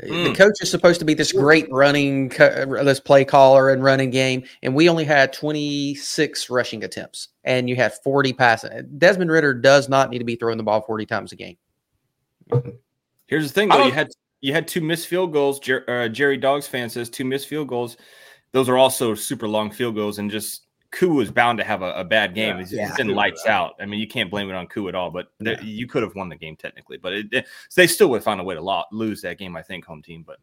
[0.04, 0.30] Mm.
[0.30, 4.44] The coach is supposed to be this great running, this play caller and running game,
[4.64, 8.88] and we only had 26 rushing attempts, and you had 40 passing.
[8.98, 11.58] Desmond Ridder does not need to be throwing the ball 40 times a game.
[13.28, 14.08] Here's the thing, though: you had
[14.42, 15.60] you had two missed field goals.
[15.60, 17.98] Jer- uh, Jerry Dogs fan says two missed field goals.
[18.52, 21.92] Those are also super long field goals, and just Koo was bound to have a,
[21.94, 22.56] a bad game.
[22.56, 22.96] Yeah, it's, yeah.
[22.96, 23.76] been lights out.
[23.80, 25.12] I mean, you can't blame it on Koo at all.
[25.12, 25.62] But yeah.
[25.62, 28.44] you could have won the game technically, but it, it, they still would find a
[28.44, 29.56] way to lo- lose that game.
[29.56, 30.24] I think home team.
[30.26, 30.38] But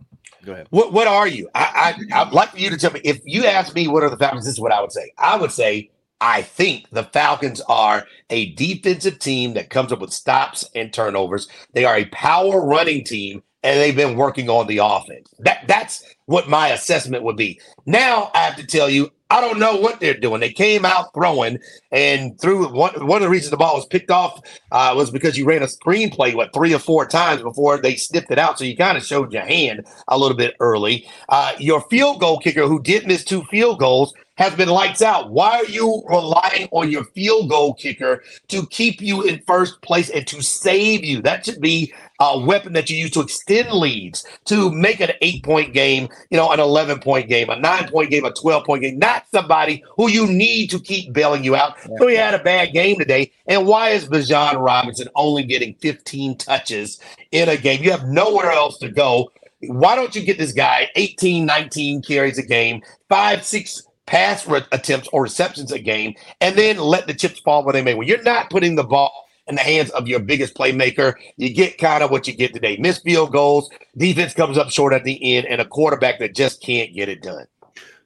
[0.44, 0.66] go ahead.
[0.70, 1.48] What What are you?
[1.54, 3.00] I, I I'd like for you to tell me.
[3.04, 4.44] If you ask me, what are the Falcons?
[4.44, 5.12] This is what I would say.
[5.18, 10.12] I would say I think the Falcons are a defensive team that comes up with
[10.12, 11.48] stops and turnovers.
[11.72, 15.35] They are a power running team and they've been working on the offense.
[15.40, 17.61] That that's what my assessment would be.
[17.87, 20.40] Now I have to tell you, I don't know what they're doing.
[20.40, 21.59] They came out throwing
[21.90, 23.07] and threw one.
[23.07, 25.66] One of the reasons the ball was picked off uh, was because you ran a
[25.66, 28.59] screenplay what three or four times before they snipped it out.
[28.59, 31.09] So you kind of showed your hand a little bit early.
[31.31, 35.30] Uh, your field goal kicker, who did miss two field goals, has been lights out.
[35.30, 40.10] Why are you relying on your field goal kicker to keep you in first place
[40.10, 41.22] and to save you?
[41.22, 45.42] That should be a weapon that you use to extend leads, to make an eight
[45.44, 48.82] point game, you know, an 11 point game, a nine point game, a 12 point
[48.82, 51.76] game, not somebody who you need to keep bailing you out.
[51.98, 53.32] So he had a bad game today.
[53.46, 57.82] And why is Bijan Robinson only getting 15 touches in a game?
[57.82, 59.30] You have nowhere else to go.
[59.60, 64.62] Why don't you get this guy 18, 19 carries a game, five, six pass re-
[64.72, 67.94] attempts or receptions a game, and then let the chips fall where they may.
[67.94, 71.78] When you're not putting the ball in the hands of your biggest playmaker, you get
[71.78, 72.76] kind of what you get today.
[72.78, 76.62] Missed field goals, defense comes up short at the end, and a quarterback that just
[76.62, 77.46] can't get it done.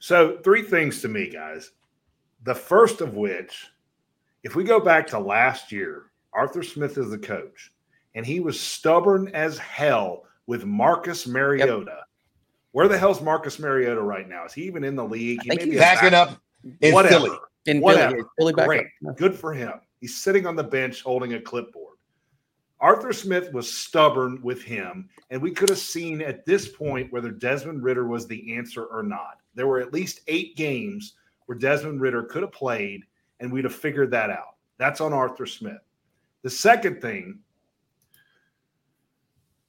[0.01, 1.73] So, three things to me, guys.
[2.45, 3.67] The first of which,
[4.45, 7.73] if we go back to last year, Arthur Smith is the coach,
[8.15, 11.85] and he was stubborn as hell with Marcus Mariota.
[11.85, 12.08] Yep.
[12.79, 14.45] Where the hell's Marcus Mariota right now?
[14.45, 15.43] Is he even in the league?
[15.43, 16.41] He I think he's backing up
[16.81, 17.25] in Whatever.
[17.25, 17.39] Philly.
[17.67, 18.15] In Whatever.
[18.15, 18.87] Philly, Philly Great.
[19.09, 19.17] Up.
[19.17, 19.73] Good for him.
[20.01, 21.97] He's sitting on the bench holding a clipboard.
[22.79, 27.33] Arthur Smith was stubborn with him, and we could have seen at this point whether
[27.33, 29.41] Desmond Ridder was the answer or not.
[29.57, 31.15] There were at least eight games
[31.47, 33.03] where Desmond Ridder could have played,
[33.41, 34.55] and we'd have figured that out.
[34.77, 35.83] That's on Arthur Smith.
[36.43, 37.41] The second thing,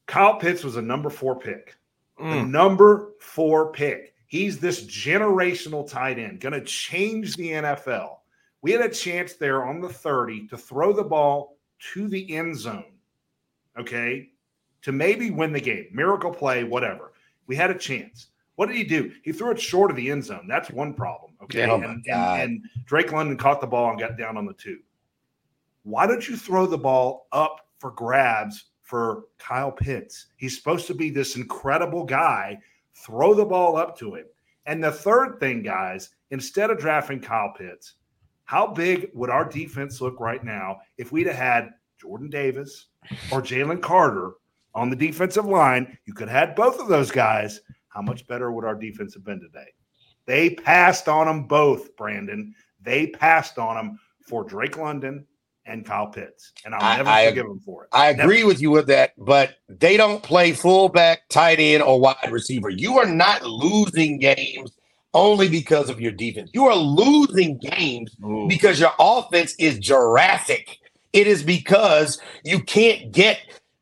[0.05, 1.75] Kyle Pitts was a number four pick.
[2.19, 2.33] Mm.
[2.33, 4.13] The number four pick.
[4.27, 8.17] He's this generational tight end, going to change the NFL.
[8.61, 11.57] We had a chance there on the 30 to throw the ball
[11.93, 12.91] to the end zone,
[13.79, 14.29] okay,
[14.83, 17.13] to maybe win the game, miracle play, whatever.
[17.47, 18.27] We had a chance.
[18.55, 19.11] What did he do?
[19.23, 20.45] He threw it short of the end zone.
[20.47, 21.31] That's one problem.
[21.43, 21.65] Okay.
[21.65, 24.79] Oh and, and, and, Drake London caught the ball and got down on the two.
[25.83, 30.25] Why don't you throw the ball up for grabs for Kyle Pitts.
[30.37, 32.57] He's supposed to be this incredible guy.
[32.95, 34.25] Throw the ball up to him.
[34.65, 37.93] And the third thing, guys, instead of drafting Kyle Pitts,
[38.45, 41.69] how big would our defense look right now if we'd have had
[42.01, 42.87] Jordan Davis
[43.31, 44.31] or Jalen Carter
[44.73, 45.95] on the defensive line?
[46.05, 47.61] You could have had both of those guys.
[47.89, 49.67] How much better would our defense have been today?
[50.25, 52.55] They passed on them both, Brandon.
[52.81, 55.27] They passed on them for Drake London
[55.69, 57.89] and Kyle Pitts, and I'll never I- forgive them for it.
[57.93, 58.23] I Never.
[58.23, 62.69] agree with you with that, but they don't play fullback, tight end, or wide receiver.
[62.69, 64.71] You are not losing games
[65.13, 66.49] only because of your defense.
[66.53, 68.47] You are losing games Ooh.
[68.47, 70.77] because your offense is Jurassic.
[71.13, 73.39] It is because you can't get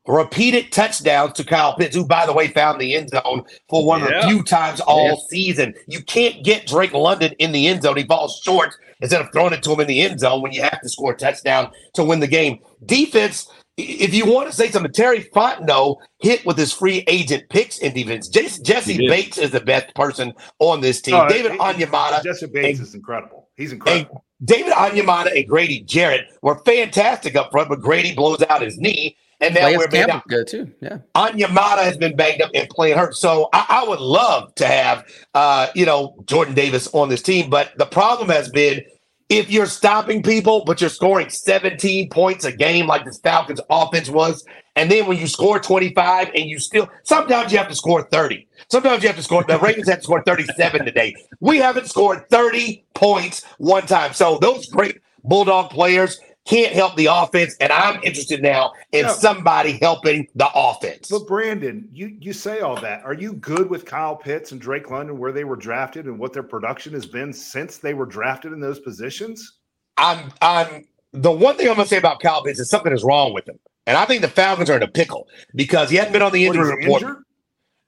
[0.08, 4.02] repeated touchdowns to Kyle Pitts, who, by the way, found the end zone for one
[4.04, 4.22] of Yeah.
[4.22, 5.74] the few times all season.
[5.88, 7.98] You can't get Drake London in the end zone.
[7.98, 10.62] He falls short instead of throwing it to him in the end zone when you
[10.62, 12.60] have to score a touchdown to win the game.
[12.86, 13.48] Defense,
[13.78, 17.94] if you want to say something, Terry Fontenot hit with his free agent picks in
[17.94, 18.28] defense.
[18.28, 21.16] Jessie, Jessie Bates is the best person on this team.
[21.16, 23.50] Oh, David Onyemata Jessie Bates and- is incredible.
[23.56, 24.24] He's incredible.
[24.44, 29.16] David Onyemata and Grady Jarrett were fantastic up front, but Grady blows out his knee.
[29.40, 30.28] And now we're banged Campbell up.
[30.28, 30.72] good too.
[30.82, 30.98] Yeah.
[31.16, 33.16] Onyemata has been banged up and playing hurt.
[33.16, 37.50] So I, I would love to have uh, you know, Jordan Davis on this team.
[37.50, 38.82] But the problem has been
[39.30, 44.10] if you're stopping people, but you're scoring 17 points a game like this Falcons offense
[44.10, 48.08] was, and then when you score 25 and you still sometimes you have to score
[48.10, 48.48] 30.
[48.72, 51.16] Sometimes you have to score the Ravens have to score 37 today.
[51.40, 54.14] We haven't scored 30 points one time.
[54.14, 59.78] So those great Bulldog players can't help the offense, and I'm interested now in somebody
[59.82, 61.10] helping the offense.
[61.10, 63.04] But Brandon, you you say all that.
[63.04, 66.34] Are you good with Kyle Pitts and Drake London where they were drafted and what
[66.34, 69.60] their production has been since they were drafted in those positions?
[69.98, 73.34] I'm I'm the one thing I'm gonna say about Kyle Pitts is something is wrong
[73.34, 73.60] with him.
[73.86, 76.46] And I think the Falcons are in a pickle because he hasn't been on the
[76.46, 77.02] injury report.
[77.02, 77.24] injured?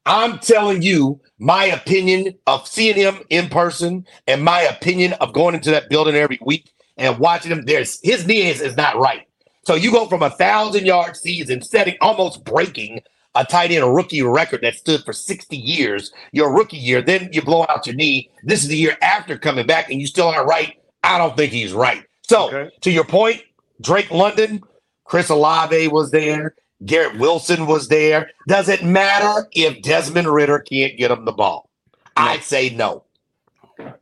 [0.06, 5.56] I'm telling you my opinion of seeing him in person and my opinion of going
[5.56, 7.64] into that building every week and watching him.
[7.66, 9.28] There's his knee is, is not right.
[9.64, 13.02] So you go from a thousand yard season, setting almost breaking
[13.36, 17.42] a tight end rookie record that stood for 60 years, your rookie year, then you
[17.44, 18.30] blow out your knee.
[18.44, 20.76] This is the year after coming back, and you still aren't right.
[21.04, 22.04] I don't think he's right.
[22.28, 22.70] So Okay.
[22.82, 23.42] to your point,
[23.82, 24.62] Drake London,
[25.06, 28.32] Chris Olave was there, Garrett Wilson was there.
[28.48, 31.70] Does it matter if Desmond Ridder can't get him the ball?
[32.18, 33.04] I'd say no.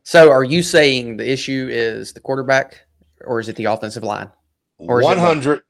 [0.02, 2.80] So are you saying the issue is the quarterback
[3.24, 4.30] or is it the offensive line?
[4.78, 5.62] Or 100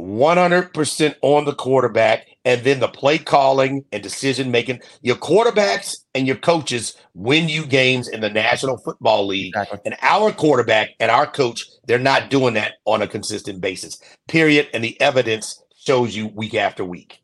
[0.00, 4.80] 100% on the quarterback and then the play calling and decision making.
[5.02, 9.48] Your quarterbacks and your coaches win you games in the National Football League.
[9.54, 9.80] Exactly.
[9.84, 14.00] And our quarterback and our coach, they're not doing that on a consistent basis.
[14.26, 14.68] Period.
[14.72, 17.22] And the evidence shows you week after week.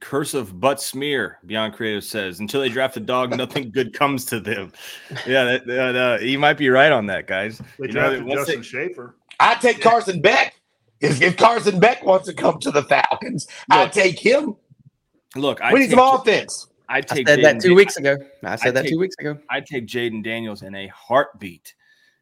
[0.00, 2.40] Curse of butt smear, Beyond Creative says.
[2.40, 4.72] Until they draft a dog, nothing good comes to them.
[5.26, 7.58] Yeah, that, that, uh, you might be right on that, guys.
[7.78, 9.16] They You know, drafted once they- Justin Schaefer.
[9.38, 10.54] I take Carson Beck.
[11.00, 14.54] If, if Carson Beck wants to come to the Falcons, I Look, take him.
[15.34, 16.66] Look, I We need some offense.
[16.90, 18.16] I I take said that two Dan- weeks ago.
[18.44, 19.38] I said I that take- two weeks ago.
[19.48, 21.74] I take Jayden Daniels in a heartbeat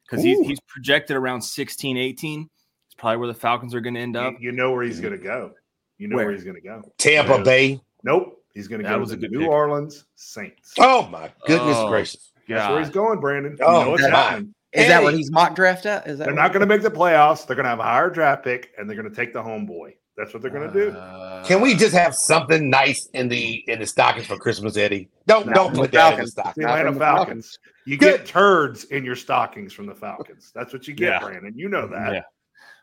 [0.07, 2.49] because he's, he's projected around 16, 18.
[2.87, 4.35] It's probably where the Falcons are going to end up.
[4.35, 5.53] You, you know where he's going to go.
[5.99, 6.35] You know where, Where?
[6.35, 6.83] he's going to go.
[6.99, 7.43] Tampa Yeah.
[7.43, 7.81] Bay.
[8.05, 8.43] Nope.
[8.55, 9.49] He's going to go to the New pick.
[9.49, 10.75] Orleans Saints.
[10.79, 11.89] Oh my goodness Oh.
[11.89, 12.33] gracious.
[12.49, 13.57] That's where he's going, Brandon.
[13.59, 14.55] You Oh, know what's that- happening.
[14.73, 16.07] Is that what he's mock draft at?
[16.07, 17.47] Is that They're not going to make the playoffs.
[17.47, 19.95] They're going to have a higher draft pick, and they're going to take the homeboy.
[20.17, 20.91] That's what they're going to do.
[20.97, 25.09] Uh, Can we just have something nice in the in the stockings for Christmas, Eddie?
[25.27, 26.33] Don't No, don't put that in the Falcons.
[26.33, 26.55] stockings.
[26.57, 27.59] The Atlanta from the Falcons.
[27.87, 28.17] You Good.
[28.19, 30.51] get turds in your stockings from the Falcons.
[30.55, 31.21] That's what you get, Yeah.
[31.21, 31.55] Brandon.
[31.57, 32.13] You know that.
[32.13, 32.23] Yeah.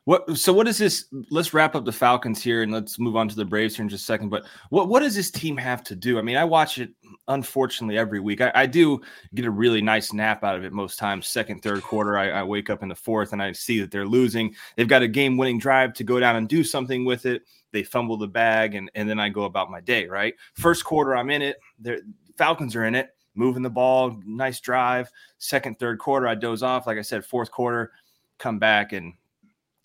[0.06, 1.06] What so what is this?
[1.32, 3.90] Let's wrap up the Falcons here and let's move on to the Braves here in
[3.90, 4.30] just a second.
[4.30, 6.20] But what what does this team have to do?
[6.20, 6.92] I mean, I watch it
[7.28, 8.40] unfortunately every week.
[8.40, 9.02] I, I do
[9.34, 11.26] get a really nice nap out of it most times.
[11.26, 14.06] Second, third quarter, I, I wake up in the fourth and I see that they're
[14.06, 14.56] losing.
[14.76, 17.42] They've got a game winning drive to go down and do something with it.
[17.72, 20.36] They fumble the bag and, and then I go about my day, right?
[20.54, 21.58] First quarter, I'm in it.
[21.80, 22.02] The
[22.38, 25.10] Falcons are in it, moving the ball, nice drive.
[25.40, 26.86] Second, third quarter, I doze off.
[26.86, 27.92] Like I said, fourth quarter,
[28.38, 29.14] come back and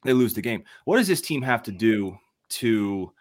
[0.05, 0.65] they lose the game.
[0.85, 2.19] What does this team have to do
[2.51, 3.13] to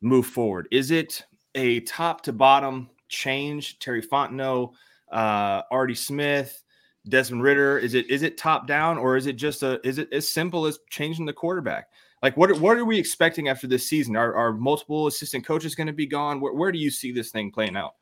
[0.00, 0.68] move forward?
[0.70, 1.24] Is it
[1.54, 3.78] a top to bottom change?
[3.78, 4.72] Terry Fontenot,
[5.10, 6.62] uh, Artie Smith,
[7.08, 7.78] Desmond Ridder.
[7.78, 10.66] Is it is it top down or is it just a is it as simple
[10.66, 11.88] as changing the quarterback?
[12.22, 14.16] Like what what are we expecting after this season?
[14.16, 16.40] Are, are multiple assistant coaches going to be gone?
[16.40, 17.94] Where, where do you see this thing playing out?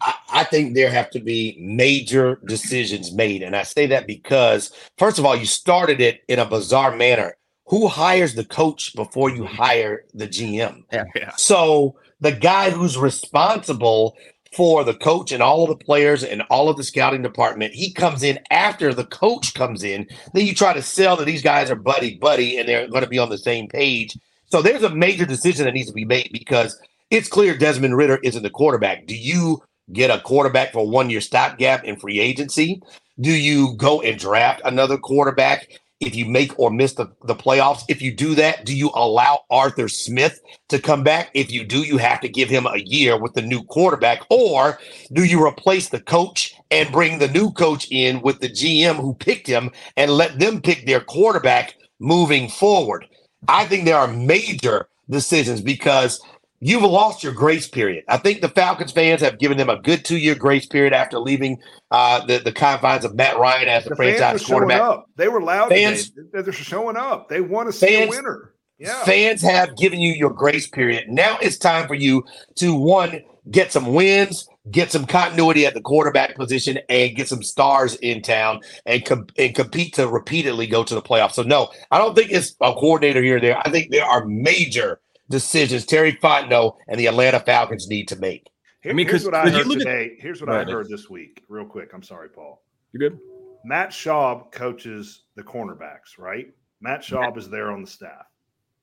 [0.00, 3.42] I, I think there have to be major decisions made.
[3.42, 7.36] And I say that because, first of all, you started it in a bizarre manner.
[7.66, 10.84] Who hires the coach before you hire the GM?
[10.92, 11.04] Yeah.
[11.36, 14.16] So the guy who's responsible
[14.54, 17.92] for the coach and all of the players and all of the scouting department, he
[17.92, 20.06] comes in after the coach comes in.
[20.32, 23.08] Then you try to sell that these guys are buddy buddy and they're going to
[23.08, 24.16] be on the same page.
[24.46, 26.78] So there's a major decision that needs to be made because
[27.10, 29.06] it's clear Desmond Ridder isn't the quarterback.
[29.06, 29.62] Do you
[29.92, 32.80] get a quarterback for one year stopgap in free agency?
[33.20, 37.82] Do you go and draft another quarterback if you make or miss the, the playoffs?
[37.88, 41.30] If you do that, do you allow Arthur Smith to come back?
[41.34, 44.22] If you do, you have to give him a year with the new quarterback.
[44.30, 44.78] Or
[45.12, 49.14] do you replace the coach and bring the new coach in with the GM who
[49.14, 53.06] picked him and let them pick their quarterback moving forward?
[53.48, 56.20] I think there are major decisions because
[56.64, 58.04] you've lost your grace period.
[58.08, 61.18] I think the Falcons fans have given them a good two year grace period after
[61.18, 61.58] leaving
[61.90, 64.80] uh, the, the confines of Matt Ryan as the, The franchise fans were showing quarterback.
[64.80, 65.06] up.
[65.16, 65.68] They were loud.
[65.68, 66.42] Fans- today.
[66.42, 67.28] They're showing up.
[67.28, 68.54] They want to see Fans- a winner.
[68.78, 69.04] Yeah.
[69.04, 71.04] Fans have given you your grace period.
[71.08, 72.24] Now it's time for you
[72.56, 77.42] to one get some wins, get some continuity at the quarterback position, and get some
[77.42, 81.32] stars in town and com- and compete to repeatedly go to the playoffs.
[81.32, 83.58] So no, I don't think it's a coordinator here or there.
[83.58, 88.48] I think there are major decisions Terry Fontenot and the Atlanta Falcons need to make.
[88.82, 90.16] Here- I mean, here's 'cause- what I 'cause you heard look at- today.
[90.18, 91.92] Here's what Go I heard this week, real quick.
[91.94, 92.62] I'm sorry, Paul.
[92.92, 93.18] You good?
[93.64, 96.52] Matt Schaub coaches the cornerbacks, right?
[96.80, 98.26] Matt Schaub is there on the staff.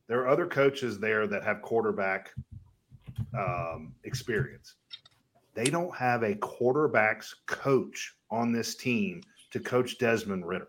[0.08, 2.32] There are other coaches there that have quarterback
[3.38, 4.76] um, experience.
[5.54, 9.22] They don't have a quarterbacks coach on this team
[9.52, 10.68] to coach Desmond Ridder.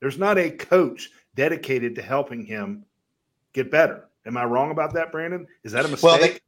[0.00, 2.84] There's not a coach dedicated to helping him
[3.52, 4.08] get better.
[4.26, 5.46] Am I wrong about that, Brandon?
[5.64, 6.04] Is that a mistake?
[6.04, 6.38] Well, they,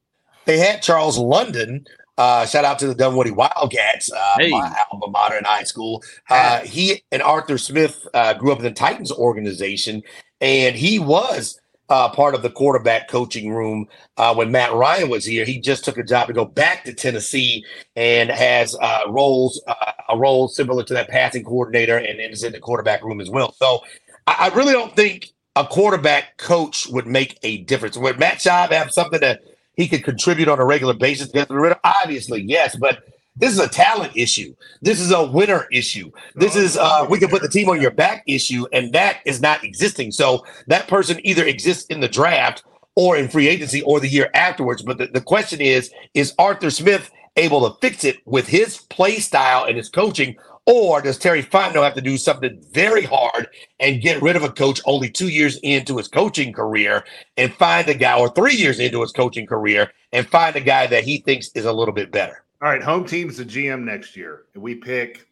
[0.47, 1.87] they had Charles London.
[2.17, 4.51] Uh, shout out to the Dunwoody Wildcats, uh, Hey.
[4.51, 6.03] my alma mater in high school.
[6.29, 10.03] Uh, he and Arthur Smith uh, grew up in the Titans organization,
[10.41, 11.61] and he was
[11.91, 15.45] uh, part of the quarterback coaching room uh, when Matt Ryan was here.
[15.45, 17.65] He just took a job to go back to Tennessee
[17.95, 22.43] and has uh, roles uh, a role similar to that passing coordinator, and, and is
[22.43, 23.53] in the quarterback room as well.
[23.53, 23.85] So
[24.27, 27.97] I, I really don't think a quarterback coach would make a difference.
[27.97, 29.43] Would Matt Schaub have something that
[29.77, 31.81] he could contribute on a regular basis against the Ridder?
[31.83, 33.03] Obviously, yes, but
[33.35, 34.55] this is a talent issue.
[34.83, 36.13] This is a winner issue.
[36.37, 39.41] This is uh we can put the team on your back issue, and that is
[39.41, 40.13] not existing.
[40.13, 42.63] So that person either exists in the draft
[42.95, 44.83] or in free agency or the year afterwards.
[44.83, 49.19] But the, the question is, is Arthur Smith able to fix it with his play
[49.19, 50.37] style and his coaching?
[50.71, 53.49] Or does Terry Fontenot have to do something very hard
[53.81, 57.05] and get rid of a coach only two years into his coaching career
[57.39, 60.87] and find a guy, or three years into his coaching career, and find a guy
[60.87, 62.45] that he thinks is a little bit better?
[62.61, 65.27] All right, home team's the GM next year, and we pick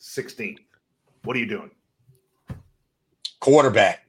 [0.00, 0.60] 16th.
[1.24, 1.70] What are you doing?
[3.40, 4.06] Quarterback,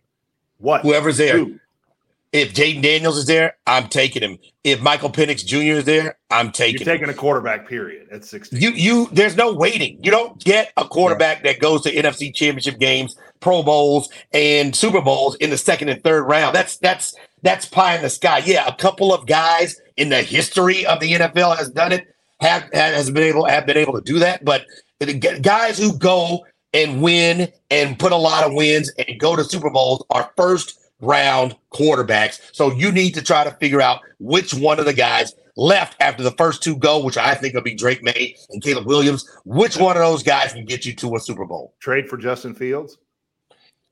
[0.59, 0.83] What?
[0.83, 1.37] whoever's there.
[1.37, 1.59] Who?
[2.31, 4.37] If Jayden Daniels is there, I'm taking him.
[4.63, 5.79] If Michael Penix Jr.
[5.79, 6.81] is there, I'm taking.
[6.81, 7.09] You're taking him.
[7.09, 7.67] a quarterback.
[7.67, 8.07] Period.
[8.11, 8.61] At 16.
[8.61, 9.97] You you there's no waiting.
[10.03, 15.01] You don't get a quarterback that goes to NFC championship games, Pro Bowls, and Super
[15.01, 16.55] Bowls in the second and third round.
[16.55, 18.43] That's that's that's pie in the sky.
[18.45, 22.69] Yeah, a couple of guys in the history of the NFL has done it, have
[22.73, 24.45] has been able have been able to do that.
[24.45, 24.65] But
[24.99, 29.43] the guys who go and win and put a lot of wins and go to
[29.43, 32.39] Super Bowls are first round quarterbacks.
[32.53, 36.23] So you need to try to figure out which one of the guys left after
[36.23, 39.29] the first two go, which I think will be Drake Maye and Caleb Williams.
[39.45, 41.73] Which one of those guys can get you to a Super Bowl?
[41.79, 42.97] Trade for Justin Fields.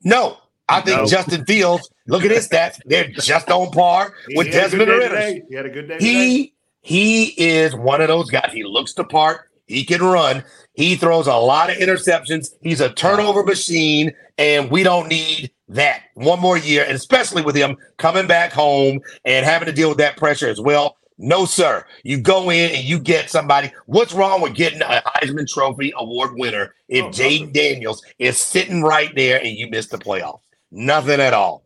[0.02, 0.38] No.
[0.70, 1.06] I think No.
[1.06, 2.78] Justin Fields, look at his stats.
[2.84, 5.44] They're just on par with He had a good Desmond Ridder.
[5.48, 5.94] He had a good day.
[5.98, 6.04] today.
[6.06, 8.50] He he is one of those guys.
[8.52, 9.47] He looks the part.
[9.68, 10.42] He can run.
[10.74, 12.54] He throws a lot of interceptions.
[12.62, 16.84] He's a turnover machine, and we don't need that one more year.
[16.84, 20.60] And especially with him coming back home and having to deal with that pressure as
[20.60, 20.96] well.
[21.18, 21.84] No, sir.
[22.04, 23.72] You go in and you get somebody.
[23.86, 27.52] What's wrong with getting a Heisman Trophy award winner if Oh, Jayden.
[27.52, 30.40] Daniels is sitting right there and you miss the playoffs?
[30.70, 31.64] Nothing at all.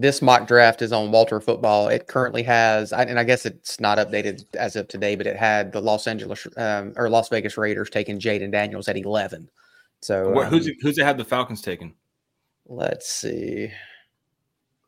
[0.00, 1.88] This mock draft is on Walter Football.
[1.88, 5.72] It currently has, and I guess it's not updated as of today, but it had
[5.72, 9.50] the Los Angeles um, or Las Vegas Raiders taking Jayden Daniels at eleven.
[10.00, 11.94] So What, who's um, it, who's it have the Falcons taken?
[12.68, 13.72] let's see.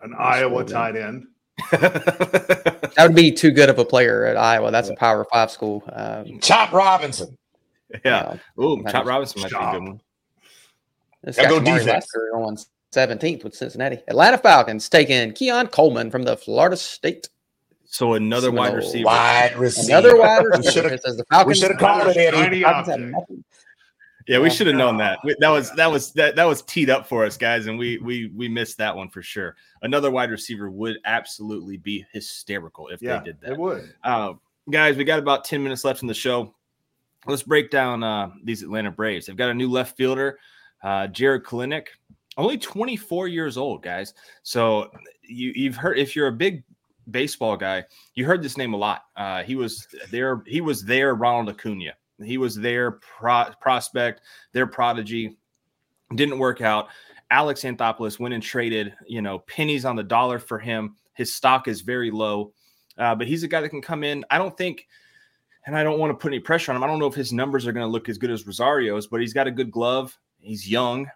[0.01, 1.27] an Iowa scroll tight end.
[1.71, 4.71] That would be too good of a player at Iowa.
[4.71, 5.83] That's a Power Five school.
[5.93, 7.37] Um, Chop Robinson.
[8.05, 8.37] yeah.
[8.59, 10.01] Oh, That Chop Robinson might be a good one.
[11.25, 11.87] This Gotta got go Kamari defense.
[11.87, 12.57] Lassiter on
[12.93, 13.99] 17th with Cincinnati.
[14.09, 17.29] Atlanta Falcons taking Keon Coleman from the Florida State.
[17.87, 19.07] So another wide receiver.
[19.07, 19.99] Wide receiver.
[19.99, 20.97] Another wide receiver.
[20.99, 22.37] says the We should have called it, Eddie.
[22.37, 23.13] Shiny Falcons have object.
[23.13, 23.45] nothing.
[24.29, 25.19] Yeah, we should have known that.
[25.25, 27.99] We- That was that was that that was teed up for us, guys, and we
[27.99, 29.57] we we missed that one for sure.
[29.83, 33.53] Another wide receiver would absolutely be hysterical if Yeah, they did that.
[33.53, 33.93] it would.
[34.05, 34.35] Uh,
[34.71, 36.55] guys, we got about 10 minutes left in the show.
[37.27, 39.27] Let's break down uh, these Atlanta Braves.
[39.27, 40.39] They've got a new left fielder,
[40.85, 41.87] uh, Jarred Kelenic,
[42.37, 44.15] only 24 years old, guys.
[44.43, 44.91] So
[45.23, 46.63] you, you've heard if you're a big
[47.11, 49.03] baseball guy, you heard this name a lot.
[49.17, 50.43] Uh, he was there.
[50.47, 51.15] He was there.
[51.15, 51.93] Ronald Acuna.
[52.23, 54.21] He was their pro- prospect,
[54.53, 55.37] their prodigy.
[56.15, 56.89] Didn't work out.
[57.31, 60.97] Alex Anthopoulos went and traded, you know, pennies on the dollar for him.
[61.15, 62.53] His stock is very low,
[62.99, 64.25] uh, but he's a guy that can come in.
[64.31, 64.89] I don't think,
[65.67, 66.83] and I don't want to put any pressure on him.
[66.83, 69.21] I don't know if his numbers are going to look as good as Rosario's, but
[69.21, 70.19] he's got a good glove.
[70.41, 71.09] He's young,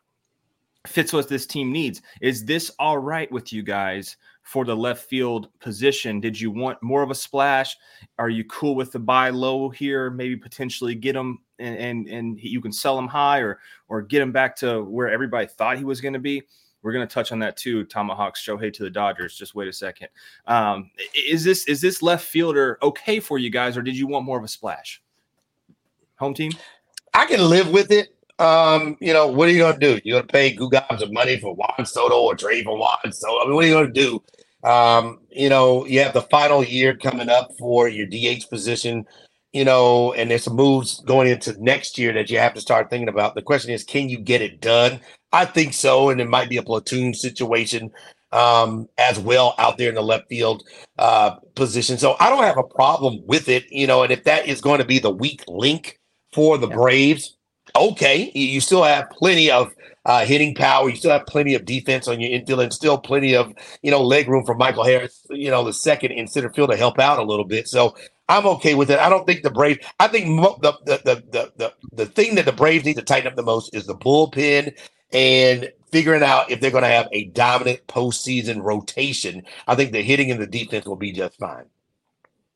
[0.87, 2.03] fits what this team needs.
[2.21, 6.21] Is this all right with you guys for the left field position?
[6.21, 7.77] Did you want more of a splash?
[8.19, 10.11] Are you cool with the buy low here?
[10.11, 14.23] Maybe potentially get him and and, and you can sell him high or or get
[14.23, 16.43] him back to where everybody thought he was going to be.
[16.83, 17.85] We're going to touch on that too.
[17.85, 19.35] Tomahawks show Shohei to the Dodgers.
[19.37, 20.09] Just wait a second.
[20.47, 24.27] Um, is this is this left fielder okay for you guys, or did you want
[24.27, 25.03] more of a splash?
[26.17, 26.53] Home team.
[27.15, 28.14] I can live with it.
[28.39, 30.01] Um, you know, what are you gonna do?
[30.05, 33.41] You're gonna pay Gugams of money for Juan Soto or trade for Juan Soto.
[33.41, 34.23] I mean, what are you gonna do?
[34.65, 39.05] Um, you know, you have the final year coming up for your DH position,
[39.53, 42.91] you know, and there's some moves going into next year that you have to start
[42.91, 43.35] thinking about.
[43.35, 45.01] The question is, can you get it done?
[45.33, 47.93] I think so, and it might be a platoon situation
[48.33, 50.65] um, as well out there in the left field
[50.99, 51.99] uh, position.
[51.99, 54.81] So I don't have a problem with it, you know, and if that is going
[54.81, 56.01] to be the weak link
[56.33, 56.75] for the yeah.
[56.75, 57.34] Braves,
[57.77, 59.73] okay, you still have plenty of
[60.07, 60.89] uh, hitting power.
[60.89, 63.53] You still have plenty of defense on your infield, and still plenty of
[63.83, 66.77] you know leg room for Michael Harris, you know, the second in center field to
[66.77, 67.69] help out a little bit.
[67.69, 67.97] So
[68.29, 68.99] I'm okay with it.
[68.99, 69.85] I don't think the Braves.
[70.01, 73.03] I think mo- the, the, the the the the thing that the Braves need to
[73.03, 74.75] tighten up the most is the bullpen
[75.13, 79.43] and figuring out if they're going to have a dominant postseason rotation.
[79.67, 81.67] I think the hitting and the defense will be just fine.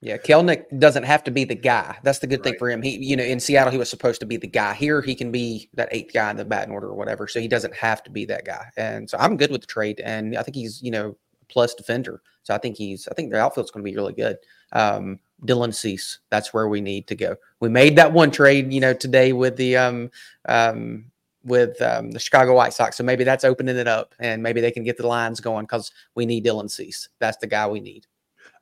[0.00, 1.98] Yeah, Kelenic doesn't have to be the guy.
[2.04, 2.52] That's the good right.
[2.52, 2.82] thing for him.
[2.82, 4.74] He, you know, in Seattle, he was supposed to be the guy.
[4.74, 7.26] Here, he can be that eighth guy in the batting order or whatever.
[7.26, 8.66] So he doesn't have to be that guy.
[8.76, 10.00] And so I'm good with the trade.
[10.04, 11.16] And I think he's, you know,
[11.48, 12.22] plus defender.
[12.44, 14.36] So I think he's, I think the outfield's going to be really good.
[14.72, 17.36] Um, Dylan Cease, that's where we need to go.
[17.58, 20.10] We made that one trade, you know, today with the, um,
[20.48, 21.06] um,
[21.42, 22.96] with um, the Chicago White Sox.
[22.96, 25.90] So maybe that's opening it up and maybe they can get the lines going because
[26.14, 27.08] we need Dylan Cease.
[27.18, 28.06] That's the guy we need.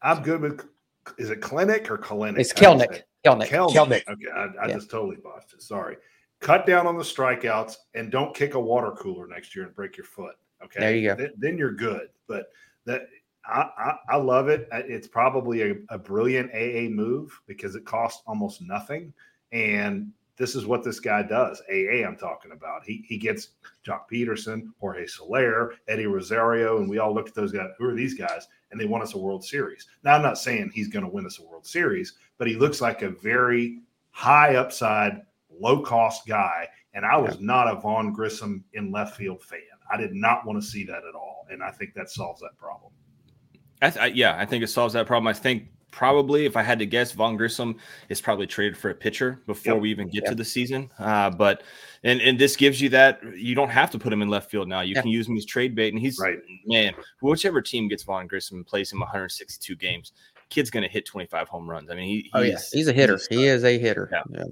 [0.03, 0.65] I'm good with
[1.19, 2.41] is it clinic or clinic?
[2.41, 3.03] It's Kelenic.
[3.25, 3.49] Kelenic.
[3.49, 4.09] Kelenic.
[4.09, 4.75] Okay, I, I yeah.
[4.75, 5.63] just totally botched it.
[5.63, 5.97] Sorry.
[6.41, 9.97] Cut down on the strikeouts and don't kick a water cooler next year and break
[9.97, 10.35] your foot.
[10.63, 11.15] Okay, there you go.
[11.17, 12.09] Then, then you're good.
[12.27, 12.47] But
[12.85, 13.09] that
[13.47, 14.69] I, I, I love it.
[14.73, 19.13] It's probably a, a brilliant AA move because it costs almost nothing,
[19.53, 21.63] and this is what this guy does.
[21.71, 22.85] AA, I'm talking about.
[22.85, 23.51] He he gets
[23.87, 27.71] Joc Pederson, Jorge Soler, Eddie Rosario, and we all look at those guys.
[27.79, 28.47] Who are these guys?
[28.71, 29.87] And they won us a World Series.
[30.03, 32.81] Now, I'm not saying he's going to win us a World Series, but he looks
[32.81, 36.69] like a very high upside, low cost guy.
[36.95, 37.47] And I was yeah.
[37.47, 39.61] not a Vaughn Grissom in left field fan.
[39.93, 41.47] I did not want to see that at all.
[41.51, 42.93] And I think that solves that problem.
[43.83, 45.29] I th- yeah, I think it solves that problem.
[45.29, 47.77] I think probably, if I had to guess, Vaughn Grissom
[48.11, 49.83] is probably traded for a pitcher before yep.
[49.83, 50.27] we even get yep.
[50.27, 50.91] to the season.
[50.99, 51.63] Uh, but
[52.05, 54.69] and and this gives you that you don't have to put him in left field
[54.69, 54.83] now.
[54.83, 55.01] You yeah.
[55.01, 56.39] can use him as trade bait, and he's right.
[56.67, 56.93] Man,
[57.23, 60.13] whichever team gets Vaughn Grissom and plays him 162 games,
[60.51, 61.91] kid's going to hit 25 home runs.
[61.91, 63.15] I mean, he, oh yeah, he's a hitter.
[63.15, 64.11] He's he is a hitter.
[64.13, 64.23] Yeah.
[64.39, 64.45] yeah.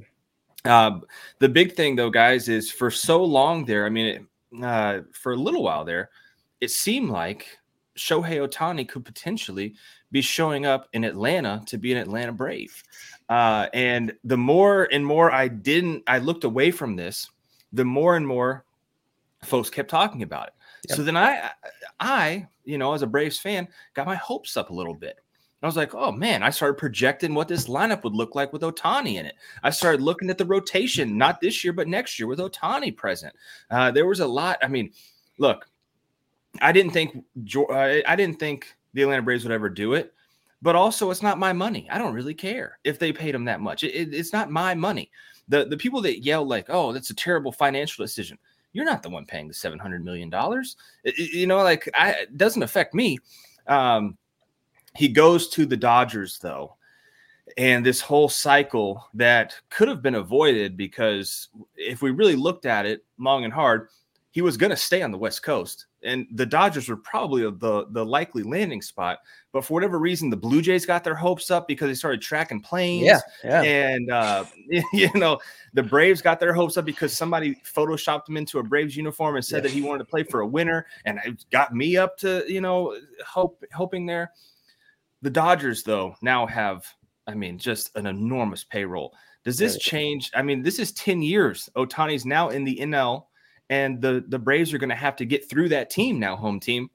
[0.64, 1.01] Uh,
[1.40, 3.84] the big thing though, guys, is for so long there.
[3.84, 6.09] I mean, it, uh, for a little while there,
[6.62, 7.59] it seemed like
[7.99, 9.74] Shohei Ohtani could potentially
[10.15, 12.85] be showing up in Atlanta to be an Atlanta Brave.
[13.29, 17.29] Uh, and the more and more I didn't, I looked away from this,
[17.73, 18.65] the more and more
[19.43, 20.55] folks kept talking about it.
[20.89, 20.97] Yep.
[20.97, 21.51] So then I,
[21.99, 25.19] I, you know, as a Braves fan, got my hopes up a little bit.
[25.65, 28.62] I was like, oh man, I started projecting what this lineup would look like with
[28.62, 29.35] Ohtani in it.
[29.65, 33.35] I started looking at the rotation, not this year, but next year with Ohtani present.
[33.69, 34.59] Uh, there was a lot.
[34.62, 34.93] I mean,
[35.39, 35.67] look,
[36.61, 37.25] I didn't think
[37.67, 40.14] I didn't think the Atlanta Braves would ever do it,
[40.62, 41.86] but also it's not my money.
[41.90, 43.84] I don't really care if they paid him that much.
[43.84, 45.11] It, it, it's not my money.
[45.49, 48.38] The the people that yell like, "Oh, that's a terrible financial decision."
[48.72, 50.76] You're not the one paying the seven hundred million dollars.
[51.05, 53.18] You know, like I, it doesn't affect me.
[53.66, 54.16] Um,
[54.97, 56.76] he goes to the Dodgers though,
[57.59, 62.86] and this whole cycle that could have been avoided because if we really looked at
[62.86, 63.88] it long and hard,
[64.30, 67.87] he was going to stay on the West Coast and the Dodgers were probably the
[67.91, 69.19] the likely landing spot.
[69.53, 72.61] But for whatever reason, the Blue Jays got their hopes up because they started tracking
[72.61, 73.05] planes.
[73.05, 73.63] Yeah, yeah.
[73.63, 74.45] And uh,
[74.93, 75.39] you know,
[75.73, 79.45] the Braves got their hopes up because somebody photoshopped him into a Braves uniform and
[79.45, 82.45] said that he wanted to play for a winner, and it got me up to
[82.47, 82.97] you know
[83.27, 84.33] hope hoping there.
[85.23, 86.87] The Dodgers, though, now have,
[87.27, 89.15] I mean, just an enormous payroll.
[89.43, 90.31] Does this change?
[90.35, 91.69] I mean, this is 10 years.
[91.77, 93.25] Ohtani's now in the NL
[93.75, 96.61] and the the Braves are going to have to get through that team now, home
[96.61, 96.89] team,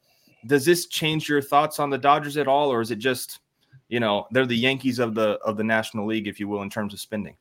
[0.47, 3.39] does this change your thoughts on the Dodgers at all, or is it just,
[3.89, 6.69] you know, they're the Yankees of the of the National League, if you will, in
[6.69, 7.35] terms of spending?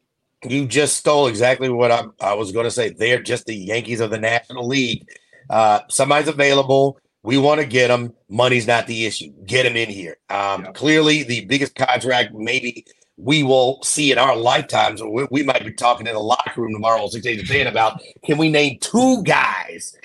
[0.44, 2.90] You just stole exactly what I, I was going to say.
[2.90, 5.06] They're just the Yankees of the National League.
[5.50, 6.98] Uh, somebody's available.
[7.22, 8.14] We want to get them.
[8.28, 9.32] Money's not the issue.
[9.46, 10.16] Get them in here.
[10.30, 10.72] Um, Yeah.
[10.72, 12.84] Clearly, the biggest contract maybe
[13.18, 15.02] we will see in our lifetimes.
[15.02, 18.00] We, we might be talking in the locker room tomorrow on 6 8 10 about
[18.24, 19.96] can we name two guys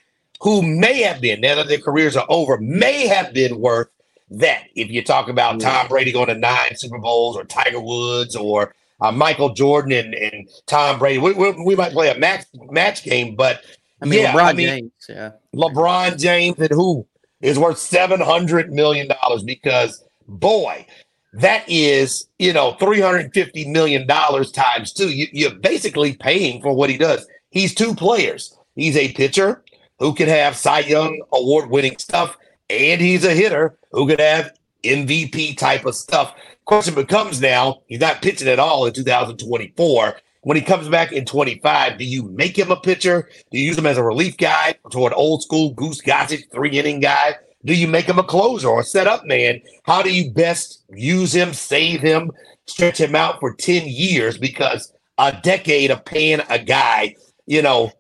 [0.42, 3.88] who may have been, now that their careers are over, may have been worth
[4.30, 4.64] that.
[4.76, 8.74] If you talk about Tom Brady going to nine Super Bowls or Tiger Woods or
[9.00, 13.04] uh, Michael Jordan and, and Tom Brady, we, we, we might play a match match
[13.04, 13.62] game, but
[14.02, 14.92] I mean, Yeah, LeBron I mean- James.
[15.08, 15.32] Yeah.
[15.56, 17.06] LeBron James and who
[17.42, 20.86] is worth seven hundred million dollars because boy,
[21.34, 25.10] that is you know three hundred fifty million dollars times two.
[25.10, 27.26] You, you're basically paying for what he does.
[27.50, 28.58] He's two players.
[28.76, 29.64] He's a pitcher
[30.00, 32.38] who can have Cy Young award winning stuff,
[32.70, 34.52] and he's a hitter who could have
[34.84, 36.36] MVP type of stuff.
[36.66, 40.16] Question becomes now, he's not pitching at all in 2024.
[40.42, 43.30] When he comes back in 25, do you make him a pitcher?
[43.52, 46.72] Do you use him as a relief guy to an old school Goose Gossage three
[46.72, 47.36] inning guy?
[47.66, 49.62] Do you make him a closer or a setup man?
[49.84, 52.32] How do you best use him, save him,
[52.66, 54.38] stretch him out for 10 years?
[54.38, 57.92] Because a decade of paying a guy, you know,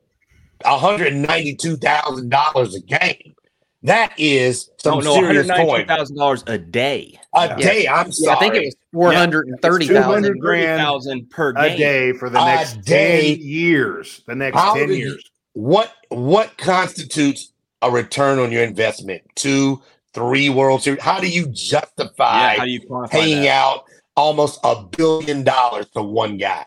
[0.65, 3.35] $192,000 a game,
[3.83, 5.85] that is some oh, No, no, one serious hundred ninety-two coin.
[5.87, 7.19] thousand dollars a day.
[7.35, 7.55] A Yeah.
[7.57, 8.37] day, I'm Yeah, sorry.
[8.37, 10.23] I think it was four hundred and thirty It's thousand.
[10.23, 13.35] 200 grand thousand per a day for the A next day.
[13.35, 14.21] 10 years.
[14.25, 15.23] The next How 10 did you- years.
[15.51, 17.51] what what constitutes
[17.83, 19.21] a return on your investment?
[19.35, 19.81] Two,
[20.13, 21.01] three World Series.
[21.01, 23.49] How do you justify Yeah, how do you paying that?
[23.49, 26.65] out almost a billion dollars to one guy?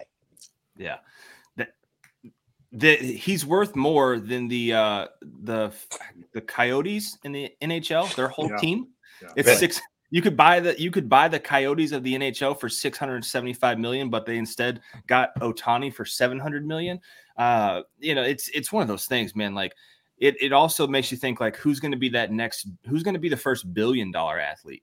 [0.77, 0.99] Yeah.
[1.57, 1.69] That,
[2.73, 5.07] that he's worth more than the uh
[5.43, 5.73] the
[6.33, 8.57] the Coyotes in the NHL, their whole Yeah.
[8.59, 8.89] team.
[9.23, 9.29] Yeah.
[9.37, 9.59] It's Really?
[9.59, 13.79] six you could buy the you could buy the Coyotes of the NHL for 675
[13.79, 17.01] million, but they instead got Ohtani for 700 million.
[17.37, 19.55] Uh, you know, it's it's one of those things, man.
[19.55, 19.73] Like
[20.19, 23.15] it it also makes you think like who's going to be that next who's going
[23.15, 24.83] to be the first billion dollar athlete?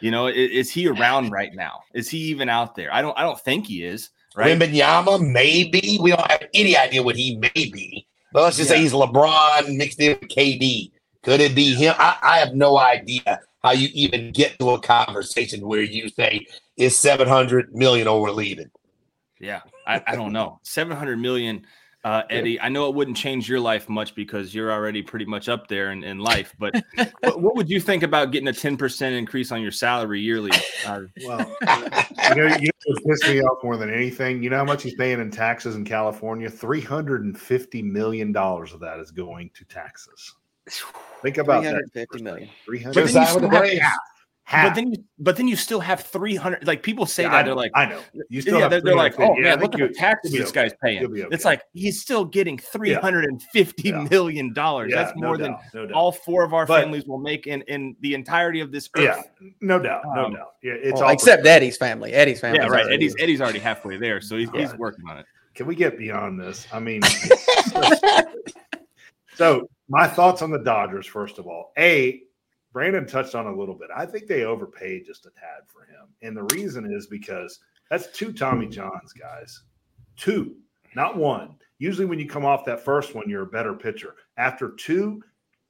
[0.00, 1.80] You know, i- is, he around right now?
[1.94, 2.92] Is he even out there?
[2.92, 4.58] I don't I don't think he is, right?
[4.58, 5.98] Wembanyama, maybe.
[6.00, 8.06] We don't have any idea what he may be.
[8.32, 10.90] But let's just say he's LeBron mixed in with KD.
[11.22, 11.94] Could it be him?
[11.98, 16.46] I, I have no idea how you even get to a conversation where you say
[16.76, 18.70] is 700 million over leaving.
[19.40, 20.60] Yeah, I, I don't know.
[20.62, 21.66] 700 million,
[22.06, 22.60] uh, Eddie.
[22.60, 25.90] I know it wouldn't change your life much because you're already pretty much up there
[25.90, 26.54] in, in life.
[26.56, 26.80] But
[27.20, 30.52] what, what would you think about getting a 10% increase on your salary yearly?
[30.86, 31.56] Uh, Well,
[32.30, 34.40] you know, you know what pissed me off more than anything?
[34.40, 36.48] You know how much he's paying in taxes in California?
[36.48, 40.36] $350 million of that is going to taxes.
[41.22, 41.74] Think about Three that.
[41.74, 42.48] hundred fifty million.
[42.66, 43.14] 300 Just
[44.50, 44.54] then you sign with the still have Braves.
[44.54, 44.62] half.
[44.62, 44.68] Half.
[44.68, 46.66] but then, you, but then you still have 300.
[46.66, 48.00] Like people say Yeah, that I they're like, I know.
[48.28, 50.32] You still yeah, have they're, they're like, oh Yeah, man, look at you- the taxes
[50.32, 51.04] this guy's paying.
[51.04, 51.24] Okay.
[51.30, 54.06] It's like he's still getting 350 Yeah.
[54.10, 54.90] million dollars.
[54.92, 57.62] Yeah, That's no more than no all four of our But- families will make in,
[57.62, 59.04] in the entirety of this earth.
[59.40, 60.52] Yeah, no doubt, no Um, doubt.
[60.62, 62.12] Yeah, it's Well, all except Eddie's family.
[62.12, 62.58] Eddie's family.
[62.60, 62.86] Yeah, right.
[62.92, 65.26] Eddie's Eddie's already halfway there, so he's, he's working on it.
[65.54, 66.66] Can we get beyond this?
[66.72, 67.00] I mean,
[69.34, 71.72] so my thoughts on the Dodgers, first of all.
[71.78, 72.22] A,
[72.76, 73.88] Brandon touched on a little bit.
[73.96, 76.08] I think they overpaid just a tad for him.
[76.20, 77.58] And the reason is because
[77.88, 79.62] that's two Tommy Johns, guys.
[80.18, 80.56] Two,
[80.94, 81.54] not one.
[81.78, 84.16] Usually, when you come off that first one, you're a better pitcher.
[84.36, 85.22] After two,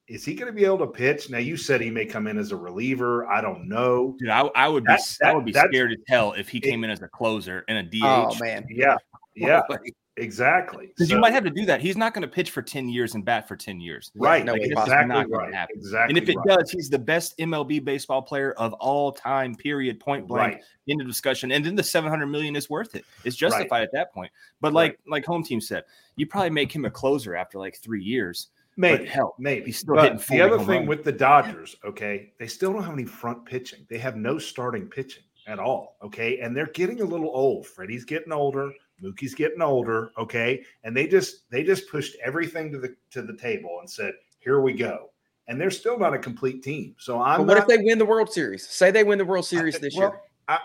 [0.09, 1.31] is he going to be able to pitch?
[1.31, 3.25] Now, you said he may come in as a reliever.
[3.29, 4.17] I don't know.
[4.19, 6.83] Dude, I, I would be That- I would be scared to tell if he came
[6.83, 8.03] in as a closer and a DH.
[8.03, 8.67] Oh man.
[8.69, 8.97] Yeah,
[9.37, 9.63] yeah,
[10.17, 10.87] exactly.
[10.89, 11.81] Because So- you might have to do that.
[11.81, 14.11] He's not going to pitch for 10 years and bat for 10 years.
[14.17, 14.45] right.
[14.45, 15.55] no it's exactly right.
[15.55, 15.77] happen.
[15.77, 16.09] Exactly.
[16.11, 16.59] And if it right.
[16.59, 20.63] does, he's the best MLB baseball player of all time, period, point blank, right.
[20.87, 21.53] into discussion.
[21.53, 23.05] And then the 700 million is worth it.
[23.25, 24.31] It's justified at that point.
[24.61, 24.75] But Right.
[24.75, 25.85] like like home team said,
[26.17, 28.49] you probably make him a closer after like three years.
[28.79, 29.67] Maybe, hell, maybe.
[29.67, 30.89] he's still but hitting the other thing runs.
[30.89, 33.87] with the Dodgers, okay, they still don't have any front pitching.
[33.89, 35.97] They have no starting pitching at all.
[36.03, 37.67] Okay, and they're getting a little old.
[37.67, 38.71] Freddie's getting older.
[39.03, 40.11] Mookie's getting older.
[40.19, 44.15] Okay, and they just they just pushed everything to the to the table and said,
[44.39, 45.11] "Here we go."
[45.49, 46.95] And they're still not a complete team.
[46.99, 47.39] So I'm.
[47.41, 48.67] But what if they win the World Series?
[48.69, 50.21] Say they win the World Series this well, year.
[50.49, 50.59] I,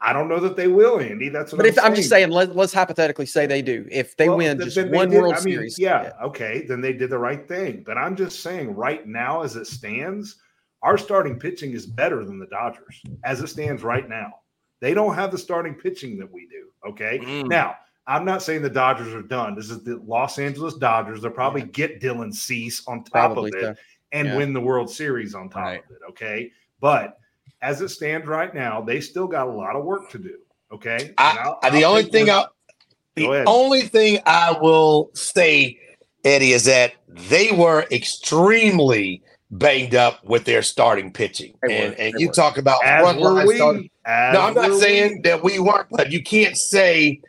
[0.00, 1.28] I don't know that they will, Andy.
[1.28, 2.26] That's what But I'm if I'm just saying.
[2.26, 3.86] saying, let, let's hypothetically say they do.
[3.90, 6.92] If they Well, win just one did- World I mean, Series, Yeah, okay, then they
[6.92, 7.82] did the right thing.
[7.84, 10.36] But I'm just saying, right now, as it stands,
[10.82, 14.39] our starting pitching is better than the Dodgers as it stands right now.
[14.80, 16.68] They don't have the starting pitching that we do.
[16.88, 17.48] Okay, Mm.
[17.48, 17.76] now
[18.06, 19.54] I'm not saying the Dodgers are done.
[19.54, 21.20] This is the Los Angeles Dodgers.
[21.22, 23.82] They'll probably get Dylan Cease on top probably of it, so.
[24.12, 24.36] and Yeah.
[24.38, 25.84] win the World Series on top Right.
[25.84, 25.98] of it.
[26.10, 26.50] Okay.
[26.80, 27.18] But
[27.62, 30.38] as it stands right now, they still got a lot of work to do.
[30.72, 31.12] Okay.
[31.18, 32.46] I, I'll- I- the only thing I
[33.16, 33.44] the ahead.
[33.46, 35.78] only thing I will say,
[36.24, 39.22] Eddie, is that they were extremely
[39.52, 41.54] banged up with their starting pitching.
[41.62, 42.32] They were, and and you were.
[42.32, 43.90] talk about as front line starting.
[44.10, 47.20] As No, I'm not saying that we weren't, but you can't say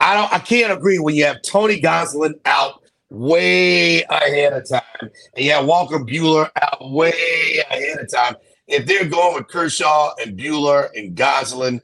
[0.00, 4.82] I don't I can't agree when you have Tony Gonsolin out way ahead of time
[5.00, 8.36] and you have Walker Buehler out way ahead of time.
[8.66, 11.80] If they're going with Kershaw and Buehler and Gonsolin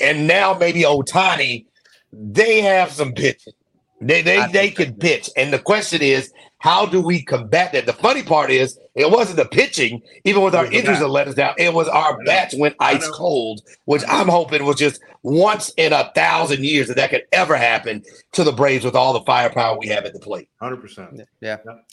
[0.00, 1.66] and now maybe Ohtani,
[2.12, 3.52] they have some pitching.
[4.00, 5.28] They they I they can pitch.
[5.36, 7.84] And the question is, how do we combat that?
[7.84, 11.06] The funny part is it wasn't the pitching, even with our was the injuries bat.
[11.06, 11.54] that let us down.
[11.56, 16.12] It was our bats went ice cold, which I'm hoping was just once in a
[16.14, 19.86] thousand years that that could ever happen to the Braves with all the firepower we
[19.88, 20.48] have at the plate.
[20.60, 21.24] 100%.
[21.40, 21.56] Yeah.
[21.64, 21.86] Yep.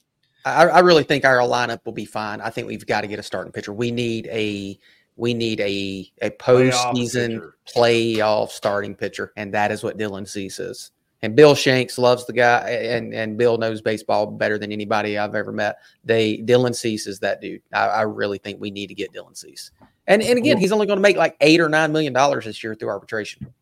[0.45, 2.41] I, I really think our lineup will be fine.
[2.41, 3.73] I think we've got to get a starting pitcher.
[3.73, 4.77] We need a
[5.15, 7.55] we need a a Playoff postseason pitcher.
[7.75, 10.91] playoff starting pitcher, and that is what Dylan Cease is.
[11.21, 15.35] And Bill Shanks loves the guy, and and Bill knows baseball better than anybody I've
[15.35, 15.79] ever met.
[16.05, 17.61] They Dylan Cease is that dude.
[17.73, 19.71] I, I really think we need to get Dylan Cease.
[20.07, 22.63] And and again, he's only going to make like eight or nine million dollars this
[22.63, 23.53] year through arbitration.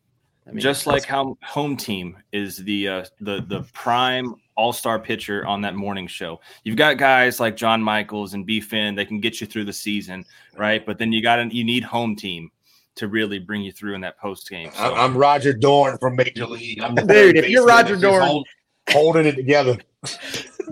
[0.46, 4.98] I mean, just like how home team is the uh, the the prime all star
[4.98, 6.40] pitcher on that morning show.
[6.64, 9.72] You've got guys like John Michaels and B Finn that can get you through the
[9.72, 10.24] season,
[10.56, 10.86] right?
[10.86, 12.50] But then you got to you need home team
[12.98, 14.70] to really bring you through in that post game.
[14.78, 16.80] I'm, I'm Roger Dorn from Major League.
[16.82, 18.48] I'm the Dude, if you're Roger Dorn- hold-
[18.90, 19.78] holding it together.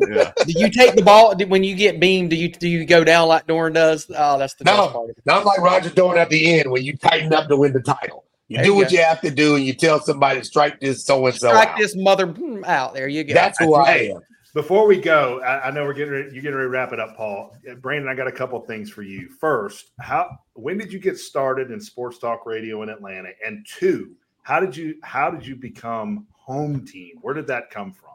[0.08, 0.32] yeah.
[0.46, 2.30] do you take the ball when you get beamed?
[2.30, 4.06] Do you do you go down like Dorn does?
[4.16, 4.76] Oh, that's the No.
[4.82, 5.10] best part.
[5.24, 8.24] Not like Roger Dorn at the end when you tighten up to win the title.
[8.48, 8.96] You There do you what go.
[8.96, 11.70] you have to do, and you tell somebody to strike this so and so Strike
[11.70, 11.78] out.
[11.78, 12.32] this mother
[12.64, 12.94] out.
[12.94, 13.34] There you go.
[13.34, 14.20] That's who I am.
[14.56, 17.14] Before we go, I, know we're getting ready, you're getting ready to wrap it up,
[17.14, 17.54] Paul.
[17.70, 19.28] Uh, Brandon, I got a couple things for you.
[19.28, 23.28] First, how when did you get started in sports talk radio in Atlanta?
[23.44, 27.18] And two, how did you how did you become home team?
[27.20, 28.14] Where did that come from?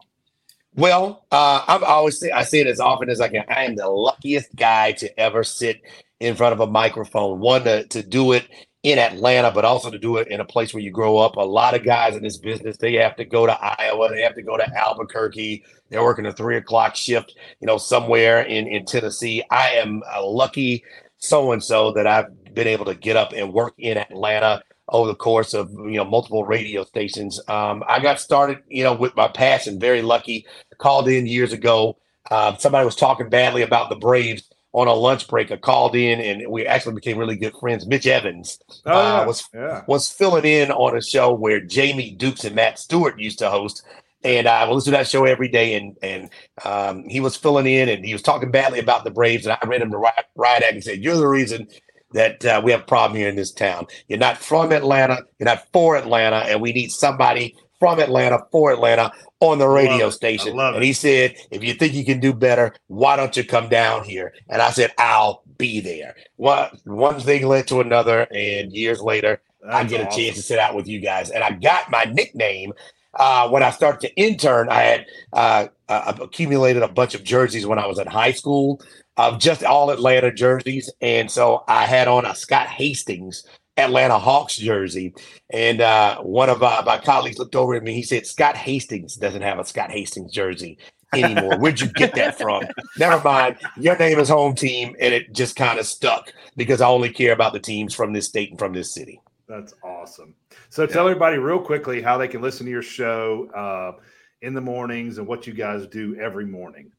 [0.73, 3.45] Well, uh, I'm always say I say it as often as I can.
[3.47, 5.83] I am the luckiest guy to ever sit
[6.19, 7.39] in front of a microphone.
[7.39, 8.47] One to, to do it
[8.83, 11.35] in Atlanta, but also to do it in a place where you grow up.
[11.35, 14.35] A lot of guys in this business, they have to go to Iowa, they have
[14.35, 15.63] to go to Albuquerque.
[15.89, 19.43] They're working a three o'clock shift, you know, somewhere in in Tennessee.
[19.51, 20.83] I am a lucky
[21.17, 25.07] so and so that I've been able to get up and work in Atlanta over
[25.07, 27.39] the course of you know multiple radio stations.
[27.47, 29.79] Um, I got started, you know, with my passion.
[29.79, 30.45] Very lucky.
[30.79, 31.97] Called in years ago.
[32.29, 35.51] Uh, somebody was talking badly about the Braves on a lunch break.
[35.51, 37.85] I called in, and we actually became really good friends.
[37.85, 38.91] Mitch Evans Oh,
[39.21, 39.81] Uh, was- yeah.
[39.87, 43.83] was filling in on a show where Jamie Dukes and Matt Stewart used to host.
[44.23, 46.29] And I would listen to that show every day, and and
[46.63, 49.65] um, he was filling in, and he was talking badly about the Braves, and I
[49.67, 51.67] read him to Riot Riot Act and said, "You're the reason
[52.13, 53.87] that uh, we have a problem here in this town.
[54.07, 58.71] You're not from Atlanta, you're not for Atlanta, and we need somebody from Atlanta for
[58.71, 59.11] Atlanta
[59.41, 60.07] on the Love radio.
[60.07, 63.35] I station." love And he said, "If you think you can do better, why don't
[63.35, 67.81] you come down here?" And I said, "I'll be there." One one thing led to
[67.81, 69.41] another, and years later.
[69.63, 71.29] I That's get a chance to sit out with you guys.
[71.29, 72.73] And I got my nickname
[73.13, 74.69] uh, when I started to intern.
[74.69, 78.81] I had uh, uh, accumulated a bunch of jerseys when I was in high school
[79.17, 80.89] of just all Atlanta jerseys.
[81.01, 83.43] And so I had on a Scott Hastings
[83.77, 85.13] Atlanta Hawks jersey.
[85.49, 87.93] And uh, one of uh, my colleagues looked over at me.
[87.93, 90.77] He said, Scott Hastings doesn't have a Scott Hastings jersey
[91.13, 91.57] anymore.
[91.57, 92.63] Where'd you get that from?
[92.97, 93.57] Never mind.
[93.77, 94.95] Your name is home team.
[94.99, 98.27] And it just kind of stuck because I only care about the teams from this
[98.27, 99.21] state and from this city.
[99.47, 100.35] That's awesome.
[100.69, 104.01] So tell everybody real quickly how they can listen to your show uh,
[104.41, 106.91] in the mornings and what you guys do every morning.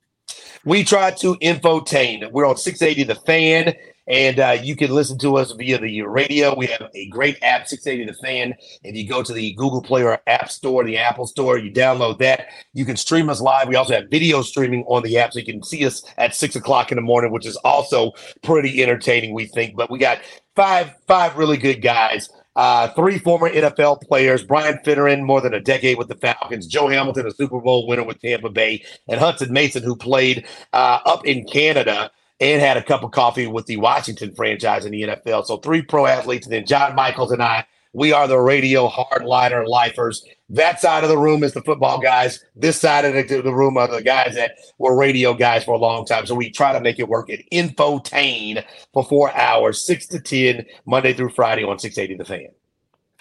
[0.64, 2.30] We try to infotain.
[2.32, 3.74] We're on 680 The Fan,
[4.06, 6.54] and uh, you can listen to us via the radio.
[6.54, 8.54] We have a great app, 680 The Fan.
[8.82, 12.18] If you go to the Google Play or App Store, the Apple Store, you download
[12.18, 12.48] that.
[12.72, 13.68] You can stream us live.
[13.68, 16.56] We also have video streaming on the app, so you can see us at six
[16.56, 19.76] o'clock in the morning, which is also pretty entertaining, we think.
[19.76, 20.20] But we got
[20.56, 22.28] five five really good guys.
[22.54, 26.88] Uh, three former NFL players: Brian Finneran, more than a decade with the Falcons; Joe
[26.88, 31.26] Hamilton, a Super Bowl winner with Tampa Bay, and Hudson Mason, who played uh, up
[31.26, 35.46] in Canada and had a cup of coffee with the Washington franchise in the NFL.
[35.46, 37.66] So three pro athletes, and then John Michaels and I.
[37.94, 40.24] We are the radio hardliner lifers.
[40.48, 42.42] That side of the room is the football guys.
[42.56, 45.78] This side of the, the room are the guys that were radio guys for a
[45.78, 46.24] long time.
[46.26, 48.64] So we try to make it work at Infotain
[48.94, 52.61] for four hours, six to ten, Monday through Friday on 680 The Fan.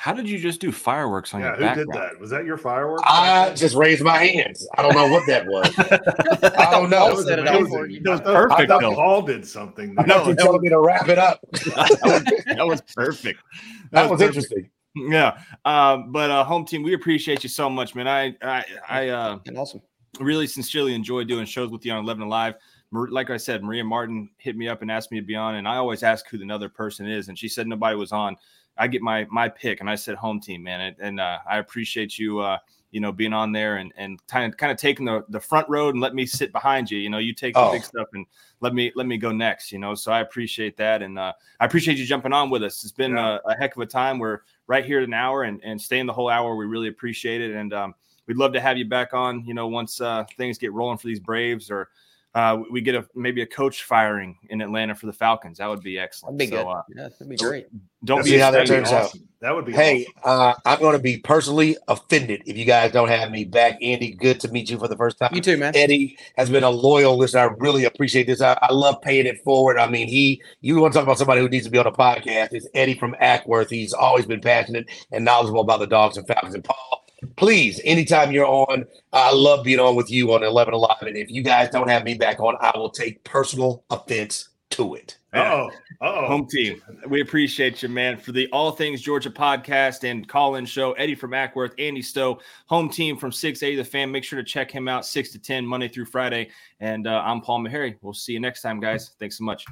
[0.02, 1.91] How did you just do fireworks on Yeah, your who background?
[1.91, 2.20] did that?
[2.20, 3.04] Was that your fireworks?
[3.06, 4.68] I just raised my hands.
[4.76, 5.72] I don't know what that was.
[6.58, 7.10] I don't know.
[7.10, 7.54] Paul set it up.
[7.54, 8.95] That was perfect, I thought though.
[8.95, 9.93] Paul did something.
[9.99, 11.39] I thought you were telling me to wrap it up.
[11.52, 13.43] that was perfect.
[13.91, 14.38] That was perfect.
[14.38, 14.72] interesting.
[14.95, 15.38] Yeah.
[15.66, 18.08] Um, but uh, home team, we appreciate you so much, man.
[18.08, 19.84] I I I uh, awesome.
[20.20, 22.56] really sincerely enjoy doing shows with you on 11 Alive.
[22.91, 25.68] Like I said, Maria Martin hit me up and asked me to be on, and
[25.68, 28.36] I always ask who the other person is, and she said nobody was on.
[28.82, 31.59] I get my my pick, and I said home team, man, and, and uh, I
[31.59, 32.57] appreciate you, uh,
[32.89, 35.69] you know, being on there and and kind of kind of taking the the front
[35.69, 36.97] road and let me sit behind you.
[36.97, 37.71] You know, you take the Oh.
[37.71, 38.25] big stuff and
[38.59, 39.71] let me let me go next.
[39.71, 42.84] You know, so I appreciate that, and uh, I appreciate you jumping on with us.
[42.84, 43.38] It's been Yeah.
[43.45, 44.17] a, a heck of a time.
[44.17, 46.55] We're right here at an hour and and staying the whole hour.
[46.55, 47.93] We really appreciate it, and um,
[48.25, 49.45] we'd love to have you back on.
[49.45, 51.89] You know, once uh, things get rolling for these Braves, or
[52.34, 55.57] uh, we get a maybe a coach firing in Atlanta for the Falcons.
[55.57, 56.38] That would be excellent.
[56.38, 56.69] That'd be so, good.
[56.69, 57.67] Uh, yeah, that'd be great.
[58.05, 58.75] don't Let's be see how that afraid.
[58.86, 59.13] turns out.
[59.41, 60.41] That would be Hey, awesome.
[60.41, 63.77] uh, I'm going to be personally offended if you guys don't have me back.
[63.82, 65.32] Andy, good to meet you for the first time.
[65.34, 65.75] You too, man.
[65.75, 67.49] Eddie has been a loyal listener.
[67.49, 68.39] I really appreciate this.
[68.39, 69.79] I, I love paying it forward.
[69.79, 71.91] I mean, he, you want to talk about somebody who needs to be on a
[71.91, 72.49] podcast.
[72.53, 73.71] It's Eddie from Acworth.
[73.71, 76.53] He's always been passionate and knowledgeable about the dogs and falcons.
[76.53, 77.01] And Paul,
[77.36, 81.01] please, anytime you're on, I love being on with you on 11 Alive.
[81.01, 84.95] And if you guys don't have me back on, I will take personal offense to
[84.95, 85.17] it.
[85.34, 85.69] Oh,
[86.01, 90.55] oh, Home team, we appreciate you, man, for the All Things Georgia podcast and call
[90.55, 90.91] in show.
[90.93, 94.11] Eddie from Acworth, Andy Stowe, home team from 680 The Fan.
[94.11, 96.49] Make sure to check him out 6 to 10, Monday through Friday.
[96.82, 97.95] And uh, I'm Paul Meharry.
[98.01, 99.11] We'll see you next time, guys.
[99.19, 99.65] Thanks so much.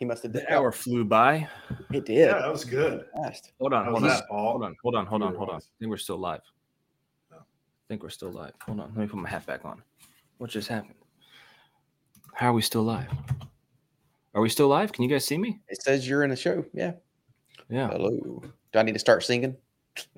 [0.00, 1.46] He must have did The hour flew by.
[1.92, 2.16] It did.
[2.16, 3.04] yeah, that was good.
[3.14, 3.52] Fast.
[3.60, 4.20] Hold on, hold on.
[4.30, 5.56] Hold on, hold on, hold on, hold on.
[5.56, 6.40] I think we're still live.
[7.30, 7.36] Oh.
[7.36, 7.42] I
[7.86, 8.54] think we're still live.
[8.62, 8.86] Hold on.
[8.88, 9.82] Let me put my hat back on.
[10.38, 10.94] What just happened?
[12.32, 13.10] How are we still live?
[14.34, 14.90] Are we still live?
[14.90, 15.60] Can you guys see me?
[15.68, 16.64] It says you're in a show.
[16.72, 16.92] Yeah.
[17.68, 17.88] Yeah.
[17.90, 18.42] Hello.
[18.72, 19.54] Do I need to start singing?